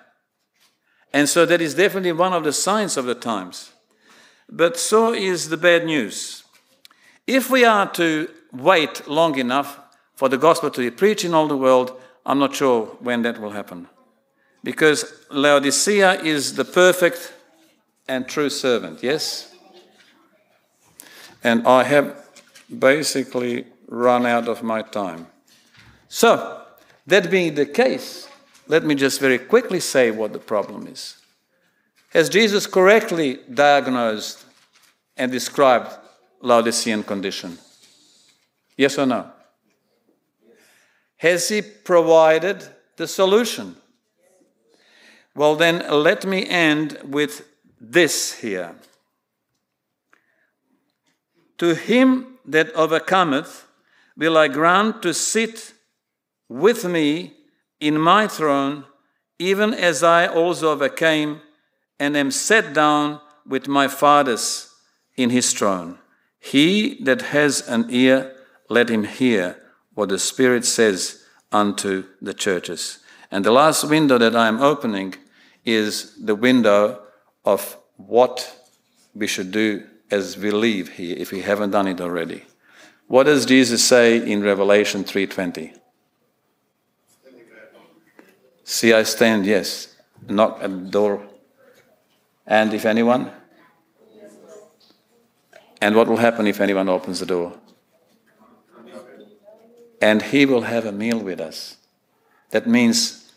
And 1.13 1.29
so 1.29 1.45
that 1.45 1.61
is 1.61 1.75
definitely 1.75 2.13
one 2.13 2.33
of 2.33 2.43
the 2.43 2.51
signs 2.51 2.97
of 2.97 3.05
the 3.05 3.13
times. 3.13 3.73
But 4.49 4.75
so 4.77 5.13
is 5.13 5.49
the 5.49 5.57
bad 5.57 5.85
news. 5.85 6.43
If 7.27 7.51
we 7.51 7.63
are 7.63 7.87
to 7.91 8.29
wait 8.51 9.07
long 9.07 9.37
enough 9.37 9.79
for 10.15 10.29
the 10.29 10.39
gospel 10.39 10.71
to 10.71 10.81
be 10.81 10.89
preached 10.89 11.25
in 11.25 11.35
all 11.35 11.47
the 11.47 11.63
world, 11.67 12.01
I'm 12.25 12.39
not 12.39 12.55
sure 12.55 12.87
when 13.01 13.21
that 13.21 13.39
will 13.39 13.51
happen. 13.51 13.87
Because 14.63 15.13
Laodicea 15.29 16.23
is 16.23 16.55
the 16.55 16.65
perfect 16.65 17.33
and 18.07 18.27
true 18.27 18.49
servant, 18.49 19.03
yes? 19.03 19.53
And 21.43 21.67
I 21.67 21.83
have 21.83 22.15
basically 22.79 23.65
run 23.87 24.25
out 24.25 24.47
of 24.47 24.63
my 24.63 24.81
time. 24.81 25.27
So, 26.07 26.61
that 27.07 27.29
being 27.29 27.55
the 27.55 27.65
case, 27.65 28.27
let 28.67 28.83
me 28.83 28.95
just 28.95 29.19
very 29.19 29.37
quickly 29.37 29.79
say 29.79 30.11
what 30.11 30.33
the 30.33 30.39
problem 30.39 30.87
is. 30.87 31.17
Has 32.09 32.29
Jesus 32.29 32.67
correctly 32.67 33.39
diagnosed 33.51 34.45
and 35.17 35.31
described 35.31 35.91
Laodicean 36.41 37.03
condition? 37.03 37.57
Yes 38.77 38.97
or 38.97 39.05
no? 39.05 39.31
Has 41.17 41.49
he 41.49 41.61
provided 41.61 42.67
the 42.97 43.07
solution? 43.07 43.75
Well, 45.35 45.55
then 45.55 45.83
let 45.89 46.25
me 46.25 46.45
end 46.47 46.99
with 47.03 47.47
this 47.83 48.33
here. 48.39 48.75
To 51.57 51.75
him 51.75 52.37
that 52.45 52.73
overcometh 52.73 53.67
will 54.17 54.37
I 54.37 54.47
grant 54.47 55.01
to 55.03 55.13
sit 55.13 55.73
with 56.47 56.85
me 56.85 57.33
in 57.79 57.99
my 57.99 58.27
throne, 58.27 58.85
even 59.37 59.73
as 59.73 60.03
I 60.03 60.27
also 60.27 60.71
overcame 60.71 61.41
and 61.99 62.15
am 62.15 62.31
set 62.31 62.73
down 62.73 63.19
with 63.45 63.67
my 63.67 63.87
fathers 63.87 64.73
in 65.15 65.29
his 65.29 65.51
throne. 65.53 65.99
He 66.39 67.03
that 67.03 67.21
has 67.21 67.67
an 67.67 67.87
ear, 67.89 68.35
let 68.69 68.89
him 68.89 69.03
hear 69.03 69.57
what 69.93 70.09
the 70.09 70.19
Spirit 70.19 70.65
says 70.65 71.23
unto 71.51 72.05
the 72.21 72.33
churches. 72.33 72.99
And 73.29 73.43
the 73.43 73.51
last 73.51 73.89
window 73.89 74.17
that 74.17 74.35
I 74.35 74.47
am 74.47 74.61
opening 74.61 75.15
is 75.65 76.15
the 76.23 76.35
window 76.35 77.02
of 77.45 77.77
what 77.97 78.55
we 79.13 79.27
should 79.27 79.51
do 79.51 79.83
as 80.09 80.37
we 80.37 80.51
leave 80.51 80.89
here 80.93 81.15
if 81.17 81.31
we 81.31 81.41
haven't 81.41 81.71
done 81.71 81.87
it 81.87 81.99
already. 81.99 82.43
What 83.07 83.23
does 83.23 83.45
Jesus 83.45 83.83
say 83.83 84.17
in 84.17 84.41
Revelation 84.41 85.03
3:20? 85.03 85.73
See, 88.63 88.93
I 88.93 89.03
stand, 89.03 89.45
yes. 89.45 89.95
Knock 90.27 90.59
at 90.61 90.69
the 90.69 90.89
door. 90.89 91.27
And 92.47 92.73
if 92.73 92.85
anyone? 92.85 93.31
And 95.81 95.95
what 95.95 96.07
will 96.07 96.17
happen 96.17 96.47
if 96.47 96.61
anyone 96.61 96.87
opens 96.87 97.19
the 97.19 97.25
door? 97.25 97.59
And 100.01 100.21
he 100.21 100.45
will 100.45 100.61
have 100.61 100.85
a 100.85 100.91
meal 100.91 101.19
with 101.19 101.41
us. 101.41 101.77
That 102.51 102.67
means 102.67 103.31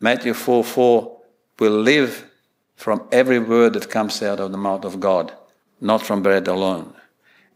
Matthew 0.00 0.34
4 0.34 0.64
4 0.64 1.20
will 1.58 1.78
live 1.80 2.29
from 2.80 3.06
every 3.12 3.38
word 3.38 3.74
that 3.74 3.90
comes 3.90 4.22
out 4.22 4.40
of 4.40 4.52
the 4.52 4.56
mouth 4.56 4.86
of 4.86 5.00
God, 5.00 5.34
not 5.82 6.00
from 6.00 6.22
bread 6.22 6.48
alone. 6.48 6.94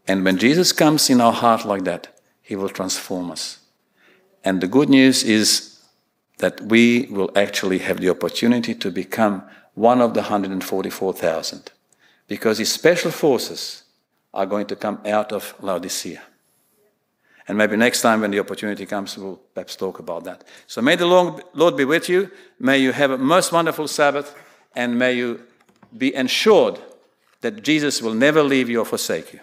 And 0.07 0.23
when 0.23 0.37
Jesus 0.37 0.71
comes 0.71 1.09
in 1.09 1.19
our 1.19 1.33
heart 1.33 1.65
like 1.65 1.83
that, 1.85 2.21
he 2.43 2.55
will 2.55 2.69
transform 2.69 3.31
us. 3.31 3.57
And 4.43 4.61
the 4.61 4.67
good 4.67 4.87
news 4.87 5.23
is 5.23 5.79
that 6.37 6.61
we 6.61 7.07
will 7.09 7.31
actually 7.35 7.79
have 7.79 7.99
the 7.99 8.11
opportunity 8.11 8.75
to 8.75 8.91
become 8.91 9.41
one 9.73 9.99
of 9.99 10.13
the 10.13 10.19
144,000 10.19 11.71
because 12.27 12.59
his 12.59 12.71
special 12.71 13.09
forces 13.09 13.83
are 14.31 14.45
going 14.45 14.67
to 14.67 14.75
come 14.75 14.99
out 15.07 15.31
of 15.31 15.55
Laodicea. 15.59 16.21
And 17.47 17.57
maybe 17.57 17.75
next 17.75 18.03
time 18.03 18.21
when 18.21 18.29
the 18.29 18.39
opportunity 18.39 18.85
comes, 18.85 19.17
we'll 19.17 19.41
perhaps 19.55 19.75
talk 19.75 19.97
about 19.97 20.23
that. 20.25 20.43
So 20.67 20.83
may 20.83 20.95
the 20.95 21.07
Lord 21.07 21.77
be 21.77 21.85
with 21.85 22.09
you. 22.09 22.29
May 22.59 22.77
you 22.77 22.91
have 22.91 23.09
a 23.09 23.17
most 23.17 23.51
wonderful 23.51 23.87
Sabbath. 23.87 24.35
And 24.75 24.99
may 24.99 25.13
you 25.13 25.41
be 25.97 26.13
ensured 26.13 26.79
that 27.41 27.63
Jesus 27.63 28.01
will 28.01 28.13
never 28.13 28.43
leave 28.43 28.69
you 28.69 28.81
or 28.81 28.85
forsake 28.85 29.33
you. 29.33 29.39